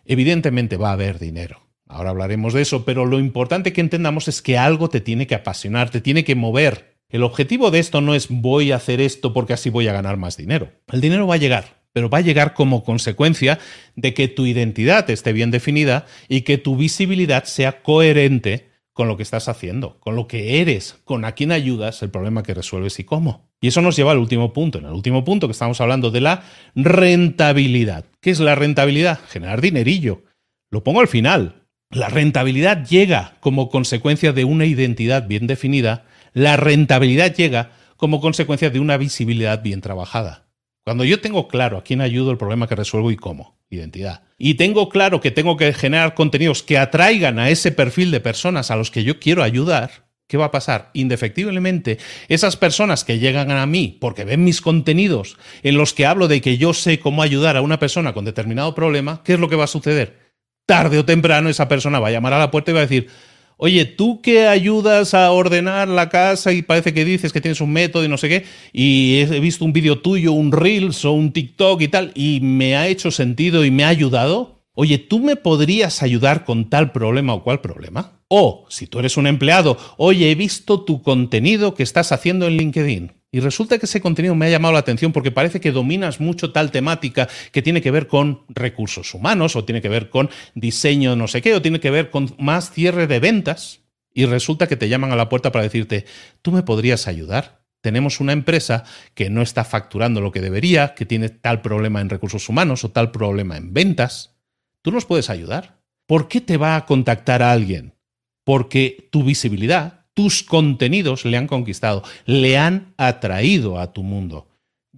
[0.06, 1.71] Evidentemente va a haber dinero.
[1.92, 5.36] Ahora hablaremos de eso, pero lo importante que entendamos es que algo te tiene que
[5.36, 6.96] apasionar, te tiene que mover.
[7.10, 10.16] El objetivo de esto no es voy a hacer esto porque así voy a ganar
[10.16, 10.72] más dinero.
[10.92, 13.60] El dinero va a llegar, pero va a llegar como consecuencia
[13.98, 19.18] de que tu identidad esté bien definida y que tu visibilidad sea coherente con lo
[19.18, 23.00] que estás haciendo, con lo que eres, con a quién ayudas, el problema que resuelves
[23.00, 23.50] y cómo.
[23.60, 24.80] Y eso nos lleva al último punto.
[24.80, 28.06] En el último punto que estamos hablando de la rentabilidad.
[28.22, 29.20] ¿Qué es la rentabilidad?
[29.28, 30.24] Generar dinerillo.
[30.70, 31.61] Lo pongo al final.
[31.92, 36.06] La rentabilidad llega como consecuencia de una identidad bien definida.
[36.32, 40.48] La rentabilidad llega como consecuencia de una visibilidad bien trabajada.
[40.86, 44.24] Cuando yo tengo claro a quién ayudo, el problema que resuelvo y cómo, identidad.
[44.38, 48.72] Y tengo claro que tengo que generar contenidos que atraigan a ese perfil de personas
[48.72, 50.92] a los que yo quiero ayudar, ¿qué va a pasar?
[50.94, 51.98] Indefectiblemente,
[52.30, 56.40] esas personas que llegan a mí porque ven mis contenidos en los que hablo de
[56.40, 59.58] que yo sé cómo ayudar a una persona con determinado problema, ¿qué es lo que
[59.58, 60.31] va a suceder?
[60.72, 63.10] Tarde o temprano esa persona va a llamar a la puerta y va a decir,
[63.58, 67.74] Oye, tú que ayudas a ordenar la casa y parece que dices que tienes un
[67.74, 71.34] método y no sé qué, y he visto un vídeo tuyo, un Reels o un
[71.34, 74.64] TikTok y tal, y me ha hecho sentido y me ha ayudado.
[74.74, 78.22] Oye, ¿tú me podrías ayudar con tal problema o cual problema?
[78.30, 82.56] O, si tú eres un empleado, oye, he visto tu contenido que estás haciendo en
[82.56, 83.21] LinkedIn.
[83.32, 86.52] Y resulta que ese contenido me ha llamado la atención porque parece que dominas mucho
[86.52, 91.16] tal temática que tiene que ver con recursos humanos o tiene que ver con diseño
[91.16, 93.80] no sé qué o tiene que ver con más cierre de ventas.
[94.14, 96.06] Y resulta que te llaman a la puerta para decirte,
[96.42, 97.62] ¿tú me podrías ayudar?
[97.80, 98.84] Tenemos una empresa
[99.16, 102.92] que no está facturando lo que debería, que tiene tal problema en recursos humanos o
[102.92, 104.36] tal problema en ventas.
[104.82, 105.80] ¿Tú nos puedes ayudar?
[106.06, 107.96] ¿Por qué te va a contactar a alguien?
[108.44, 114.48] Porque tu visibilidad, tus contenidos le han conquistado, le han atraído a tu mundo.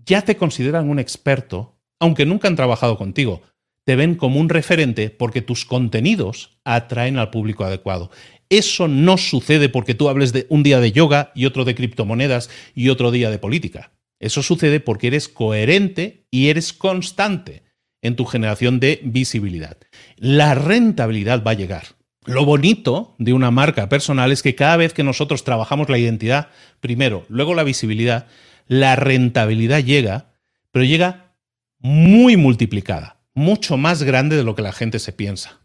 [0.06, 3.42] Ya te consideran un experto, aunque nunca han trabajado contigo.
[3.86, 8.12] Te ven como un referente porque tus contenidos atraen al público adecuado.
[8.50, 12.50] Eso no sucede porque tú hables de un día de yoga y otro de criptomonedas
[12.76, 13.92] y otro día de política.
[14.20, 17.64] Eso sucede porque eres coherente y eres constante
[18.02, 19.78] en tu generación de visibilidad.
[20.18, 21.84] La rentabilidad va a llegar.
[22.26, 26.50] Lo bonito de una marca personal es que cada vez que nosotros trabajamos la identidad,
[26.80, 28.28] primero, luego la visibilidad,
[28.68, 30.34] la rentabilidad llega,
[30.72, 31.34] pero llega
[31.80, 35.60] muy multiplicada, mucho más grande de lo que la gente se piensa.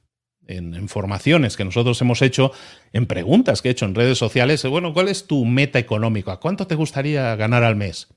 [0.49, 2.53] En, formaciones que nosotros hemos hecho,
[2.95, 6.39] en preguntas que he hecho en redes sociales, bueno, ¿cuál es tu meta económica?
[6.39, 8.09] ¿Cuánto te gustaría ganar al mes?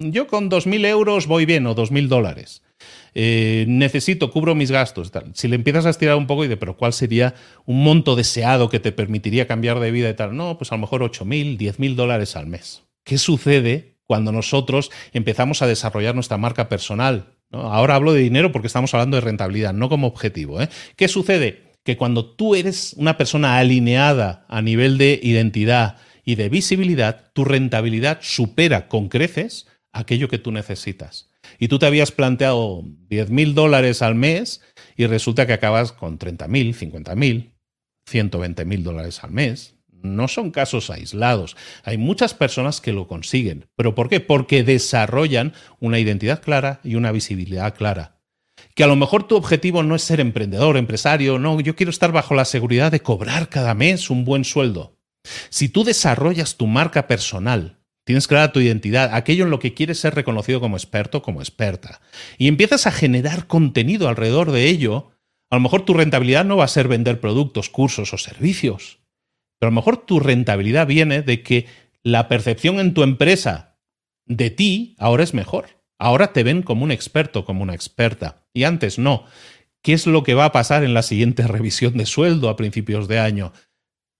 [0.00, 2.62] Yo con 2.000 euros voy bien o 2.000 dólares.
[3.14, 5.10] Eh, necesito, cubro mis gastos.
[5.10, 5.30] Tal.
[5.34, 7.34] Si le empiezas a estirar un poco y de, pero ¿cuál sería
[7.66, 10.36] un monto deseado que te permitiría cambiar de vida y tal?
[10.36, 12.82] No, pues a lo mejor 8.000, 10.000 dólares al mes.
[13.04, 17.34] ¿Qué sucede cuando nosotros empezamos a desarrollar nuestra marca personal?
[17.50, 20.60] Ahora hablo de dinero porque estamos hablando de rentabilidad, no como objetivo.
[20.60, 20.68] ¿eh?
[20.96, 21.72] ¿Qué sucede?
[21.84, 27.46] Que cuando tú eres una persona alineada a nivel de identidad y de visibilidad, tu
[27.46, 33.54] rentabilidad supera con creces aquello que tú necesitas y tú te habías planteado 10 mil
[33.54, 34.60] dólares al mes
[34.96, 37.54] y resulta que acabas con 30 mil, 50 mil,
[38.06, 39.74] 120 mil dólares al mes.
[40.02, 41.56] No son casos aislados.
[41.82, 43.66] Hay muchas personas que lo consiguen.
[43.74, 44.20] ¿Pero por qué?
[44.20, 48.20] Porque desarrollan una identidad clara y una visibilidad clara.
[48.74, 52.12] Que a lo mejor tu objetivo no es ser emprendedor, empresario, no, yo quiero estar
[52.12, 54.98] bajo la seguridad de cobrar cada mes un buen sueldo.
[55.50, 57.77] Si tú desarrollas tu marca personal
[58.08, 62.00] Tienes clara tu identidad, aquello en lo que quieres ser reconocido como experto, como experta.
[62.38, 65.10] Y empiezas a generar contenido alrededor de ello.
[65.50, 69.00] A lo mejor tu rentabilidad no va a ser vender productos, cursos o servicios.
[69.58, 71.66] Pero a lo mejor tu rentabilidad viene de que
[72.02, 73.78] la percepción en tu empresa
[74.24, 75.66] de ti ahora es mejor.
[75.98, 78.46] Ahora te ven como un experto, como una experta.
[78.54, 79.26] Y antes no.
[79.82, 83.06] ¿Qué es lo que va a pasar en la siguiente revisión de sueldo a principios
[83.06, 83.52] de año?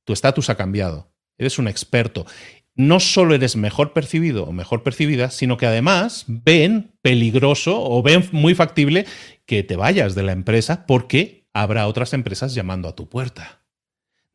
[0.04, 1.10] Tu estatus ha cambiado.
[1.38, 2.26] Eres un experto.
[2.78, 8.24] No solo eres mejor percibido o mejor percibida, sino que además ven peligroso o ven
[8.32, 9.04] muy factible
[9.44, 13.58] que te vayas de la empresa porque habrá otras empresas llamando a tu puerta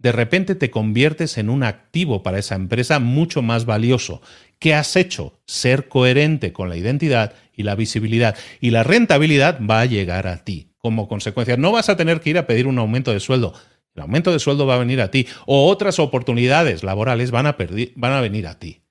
[0.04, 4.22] de repente te conviertes en un activo para esa empresa mucho más valioso.
[4.60, 5.40] ¿Qué has hecho?
[5.48, 8.36] Ser coherente con la identidad y la visibilidad.
[8.60, 10.74] Y la rentabilidad va a llegar a ti.
[10.78, 13.54] Como consecuencia, no vas a tener que ir a pedir un aumento de sueldo.
[13.96, 15.28] El aumento de sueldo va a venir a ti.
[15.46, 17.56] O otras oportunidades laborales van a,
[18.22, 18.82] venir a ti.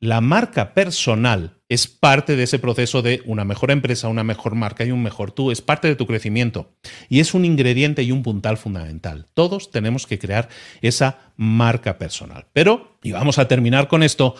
[0.00, 4.84] La marca personal es parte de ese proceso de una mejor empresa, una mejor marca
[4.84, 5.50] y un mejor tú.
[5.50, 6.72] Es parte de tu crecimiento.
[7.08, 9.26] Y es un ingrediente y un puntal fundamental.
[9.34, 10.48] Todos tenemos que crear
[10.80, 12.46] esa marca personal.
[12.52, 14.34] Pero, y vamos a terminar con esto,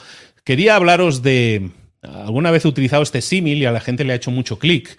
[0.44, 1.70] quería hablaros de...
[2.02, 4.96] Alguna vez he utilizado este símil y a la gente le ha hecho mucho clic.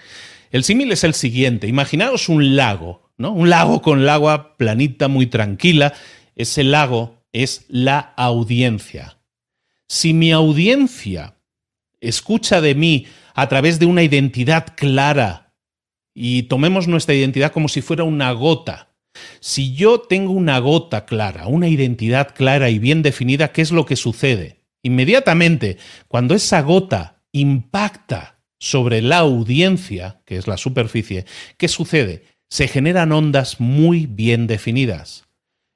[0.51, 1.67] El símil es el siguiente.
[1.67, 5.93] Imaginaos un lago, Un lago con el agua planita, muy tranquila.
[6.35, 9.17] Ese lago es la audiencia.
[9.87, 11.35] Si mi audiencia
[11.99, 15.53] escucha de mí a través de una identidad clara,
[16.13, 18.89] y tomemos nuestra identidad como si fuera una gota,
[19.39, 23.85] si yo tengo una gota clara, una identidad clara y bien definida, ¿qué es lo
[23.85, 24.61] que sucede?
[24.83, 31.25] Inmediatamente, cuando esa gota impacta sobre la audiencia, que es la superficie,
[31.57, 32.25] ¿qué sucede?
[32.51, 35.23] Se generan ondas muy bien definidas.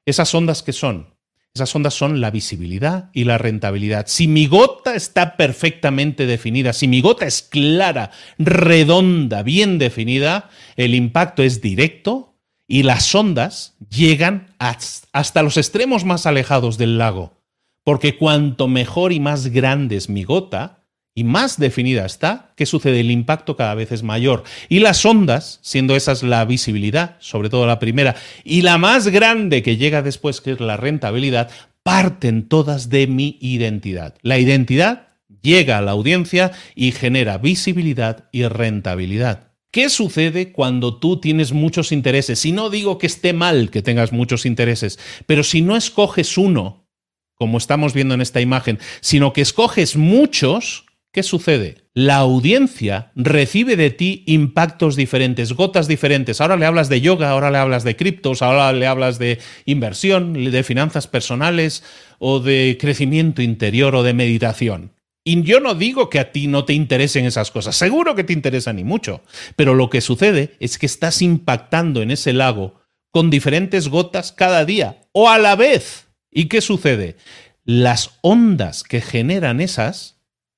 [0.05, 1.15] ¿Esas ondas qué son?
[1.53, 4.07] Esas ondas son la visibilidad y la rentabilidad.
[4.07, 10.95] Si mi gota está perfectamente definida, si mi gota es clara, redonda, bien definida, el
[10.95, 12.35] impacto es directo
[12.67, 17.41] y las ondas llegan hasta los extremos más alejados del lago.
[17.85, 20.84] Porque cuanto mejor y más grande es mi gota,
[21.17, 22.99] y más definida está, ¿qué sucede?
[22.99, 24.43] El impacto cada vez es mayor.
[24.67, 29.63] Y las ondas, siendo esas la visibilidad, sobre todo la primera, y la más grande
[29.63, 31.49] que llega después, que es la rentabilidad,
[31.83, 34.15] parten todas de mi identidad.
[34.23, 35.07] La identidad
[35.41, 39.53] llega a la audiencia y genera visibilidad y rentabilidad.
[39.71, 42.45] ¿Qué sucede cuando tú tienes muchos intereses?
[42.45, 46.89] Y no digo que esté mal que tengas muchos intereses, pero si no escoges uno,
[47.35, 50.85] como estamos viendo en esta imagen, sino que escoges muchos,
[51.15, 51.75] ¿Qué sucede?
[51.93, 56.41] La audiencia recibe de ti impactos diferentes, gotas diferentes.
[56.41, 60.33] Ahora le hablas de yoga, ahora le hablas de criptos, ahora le hablas de inversión,
[60.33, 61.85] de finanzas personales
[62.19, 64.91] o de crecimiento interior o de meditación.
[65.23, 68.33] Y yo no digo que a ti no te interesen esas cosas, seguro que te
[68.33, 69.21] interesan y mucho,
[69.55, 74.65] pero lo que sucede es que estás impactando en ese lago con diferentes gotas cada
[74.65, 76.09] día o a la vez.
[76.29, 77.15] ¿Y qué sucede?
[77.63, 80.14] Las ondas que generan esas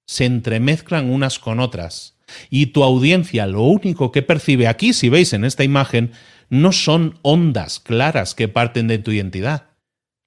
[0.07, 2.17] se entremezclan unas con otras.
[2.49, 6.11] Y tu audiencia lo único que percibe aquí, si veis en esta imagen,
[6.49, 9.69] no son ondas claras que parten de tu identidad.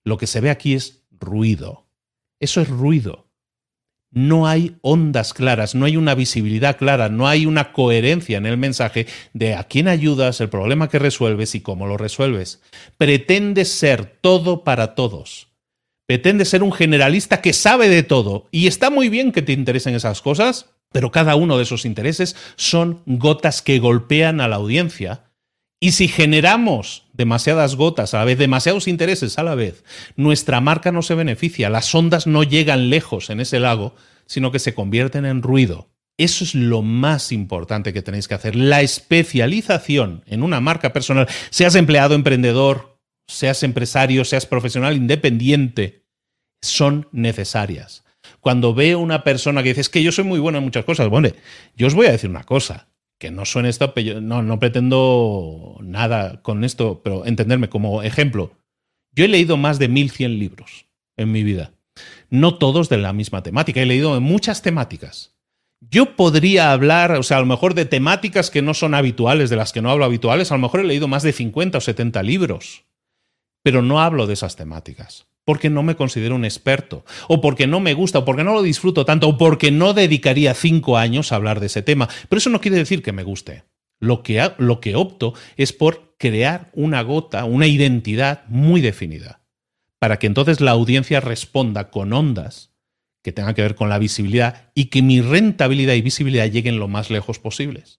[0.04, 1.86] Lo que se ve aquí es ruido.
[2.38, 3.26] Eso es ruido.
[4.12, 8.56] No hay ondas claras, no hay una visibilidad clara, no hay una coherencia en el
[8.56, 12.60] mensaje de a quién ayudas, el problema que resuelves y cómo lo resuelves.
[12.98, 15.49] Pretendes ser todo para todos
[16.10, 18.48] pretende ser un generalista que sabe de todo.
[18.50, 22.34] Y está muy bien que te interesen esas cosas, pero cada uno de esos intereses
[22.56, 25.30] son gotas que golpean a la audiencia.
[25.78, 29.84] Y si generamos demasiadas gotas a la vez, demasiados intereses a la vez,
[30.16, 33.94] nuestra marca no se beneficia, las ondas no llegan lejos en ese lago,
[34.26, 35.90] sino que se convierten en ruido.
[36.18, 38.56] Eso es lo más importante que tenéis que hacer.
[38.56, 42.98] La especialización en una marca personal, seas empleado, emprendedor,
[43.28, 45.99] seas empresario, seas profesional independiente,
[46.62, 48.04] son necesarias.
[48.40, 51.08] Cuando veo una persona que dice, es que yo soy muy bueno en muchas cosas,
[51.08, 51.28] bueno,
[51.76, 52.88] yo os voy a decir una cosa,
[53.18, 53.92] que no suene esto,
[54.22, 58.52] no, no pretendo nada con esto, pero entenderme como ejemplo.
[59.12, 60.86] Yo he leído más de 1100 libros
[61.16, 61.72] en mi vida.
[62.30, 65.34] No todos de la misma temática, he leído en muchas temáticas.
[65.80, 69.56] Yo podría hablar, o sea, a lo mejor de temáticas que no son habituales, de
[69.56, 72.22] las que no hablo habituales, a lo mejor he leído más de 50 o 70
[72.22, 72.84] libros,
[73.62, 77.80] pero no hablo de esas temáticas porque no me considero un experto, o porque no
[77.80, 81.34] me gusta, o porque no lo disfruto tanto, o porque no dedicaría cinco años a
[81.34, 82.08] hablar de ese tema.
[82.28, 83.64] Pero eso no quiere decir que me guste.
[83.98, 89.42] Lo que, lo que opto es por crear una gota, una identidad muy definida,
[89.98, 92.70] para que entonces la audiencia responda con ondas
[93.24, 96.86] que tengan que ver con la visibilidad y que mi rentabilidad y visibilidad lleguen lo
[96.86, 97.98] más lejos posibles.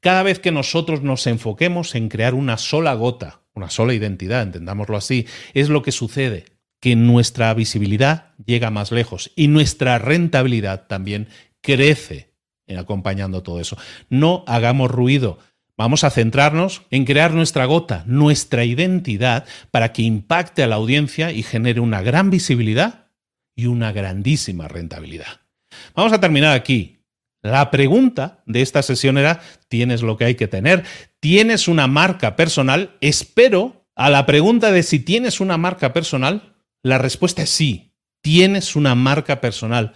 [0.00, 4.98] Cada vez que nosotros nos enfoquemos en crear una sola gota, una sola identidad, entendámoslo
[4.98, 6.44] así, es lo que sucede,
[6.80, 11.28] que nuestra visibilidad llega más lejos y nuestra rentabilidad también
[11.60, 12.30] crece
[12.76, 13.76] acompañando todo eso.
[14.08, 15.38] No hagamos ruido.
[15.76, 21.32] Vamos a centrarnos en crear nuestra gota, nuestra identidad, para que impacte a la audiencia
[21.32, 23.06] y genere una gran visibilidad
[23.56, 25.40] y una grandísima rentabilidad.
[25.94, 26.98] Vamos a terminar aquí.
[27.42, 30.84] La pregunta de esta sesión era, ¿tienes lo que hay que tener?
[31.20, 32.96] ¿Tienes una marca personal?
[33.00, 36.49] Espero a la pregunta de si tienes una marca personal,
[36.82, 39.94] la respuesta es sí, tienes una marca personal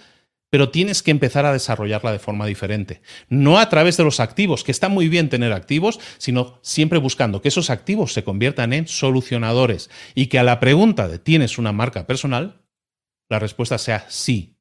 [0.55, 3.03] pero tienes que empezar a desarrollarla de forma diferente.
[3.29, 7.43] No a través de los activos, que está muy bien tener activos, sino siempre buscando
[7.43, 11.73] que esos activos se conviertan en solucionadores y que a la pregunta de ¿tienes una
[11.73, 12.63] marca personal?
[13.29, 14.57] La respuesta sea sí,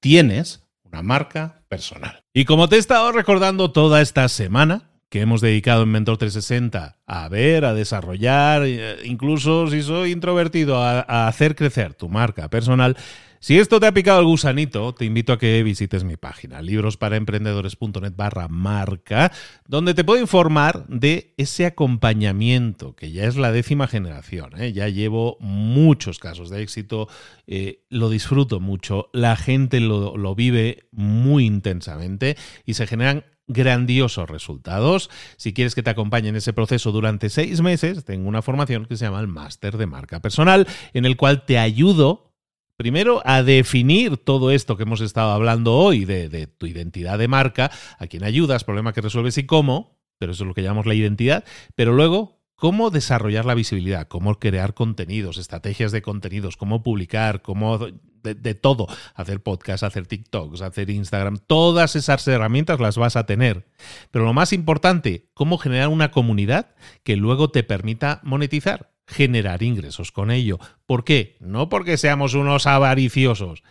[0.00, 2.24] tienes una marca personal.
[2.32, 6.98] Y como te he estado recordando toda esta semana, que hemos dedicado en Mentor 360
[7.06, 12.96] a ver, a desarrollar, eh, incluso si soy introvertido, a, hacer crecer tu marca personal,
[13.44, 18.14] si esto te ha picado el gusanito, te invito a que visites mi página, librosparaemprendedores.net
[18.16, 19.32] barra marca,
[19.68, 24.58] donde te puedo informar de ese acompañamiento, que ya es la décima generación.
[24.58, 24.72] ¿eh?
[24.72, 27.06] Ya llevo muchos casos de éxito,
[27.46, 34.28] eh, lo disfruto mucho, la gente lo, lo vive muy intensamente y se generan grandiosos
[34.28, 35.10] resultados.
[35.36, 38.96] Si quieres que te acompañe en ese proceso durante seis meses, tengo una formación que
[38.96, 42.34] se llama el Máster de Marca Personal, en el cual te ayudo
[42.76, 47.70] Primero, a definir todo esto que hemos estado hablando hoy de, tu identidad de marca,
[47.98, 50.94] a quién ayudas, problema que resuelves y cómo, pero eso es lo que llamamos la
[50.94, 51.44] identidad,
[51.76, 57.78] pero luego, cómo desarrollar la visibilidad, cómo crear contenidos, estrategias de contenidos, cómo publicar, cómo
[58.22, 63.66] de, todo, hacer podcasts, hacer TikToks, hacer Instagram, todas esas herramientas las vas a tener.
[64.10, 70.12] Pero lo más importante, cómo generar una comunidad que luego te permita monetizar generar ingresos
[70.12, 70.58] con ello.
[70.86, 71.36] ¿Por qué?
[71.40, 73.62] No porque seamos unos avariciosos,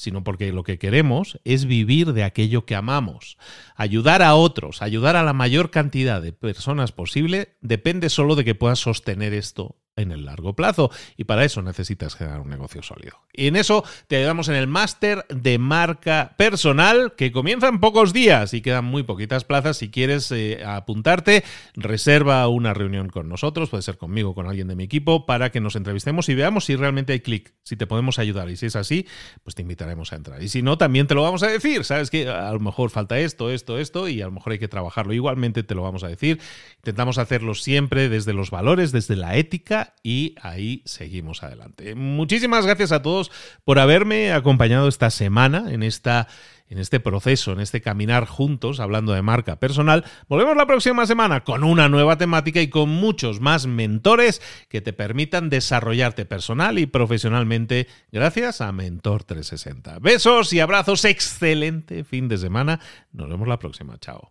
[0.00, 3.36] sino porque lo que queremos es vivir de aquello que amamos.
[3.76, 8.54] Ayudar a otros, ayudar a la mayor cantidad de personas posible, depende solo de que
[8.54, 13.18] puedas sostener esto en el largo plazo y para eso necesitas generar un negocio sólido.
[13.32, 18.12] Y en eso te ayudamos en el máster de marca personal que comienza en pocos
[18.12, 19.76] días y quedan muy poquitas plazas.
[19.76, 21.44] Si quieres eh, apuntarte,
[21.74, 25.60] reserva una reunión con nosotros, puede ser conmigo con alguien de mi equipo, para que
[25.60, 28.50] nos entrevistemos y veamos si realmente hay clic, si te podemos ayudar.
[28.50, 29.06] Y si es así,
[29.42, 30.42] pues te invitaremos a entrar.
[30.42, 31.84] Y si no, también te lo vamos a decir.
[31.84, 34.68] Sabes que a lo mejor falta esto, esto, esto y a lo mejor hay que
[34.68, 35.12] trabajarlo.
[35.12, 36.40] Igualmente te lo vamos a decir.
[36.76, 41.94] Intentamos hacerlo siempre desde los valores, desde la ética y ahí seguimos adelante.
[41.94, 43.30] Muchísimas gracias a todos
[43.64, 46.28] por haberme acompañado esta semana en esta
[46.70, 50.04] en este proceso, en este caminar juntos, hablando de marca personal.
[50.28, 54.92] Volvemos la próxima semana con una nueva temática y con muchos más mentores que te
[54.92, 59.98] permitan desarrollarte personal y profesionalmente gracias a Mentor 360.
[59.98, 62.78] Besos y abrazos, excelente fin de semana.
[63.12, 63.98] Nos vemos la próxima.
[63.98, 64.30] Chao.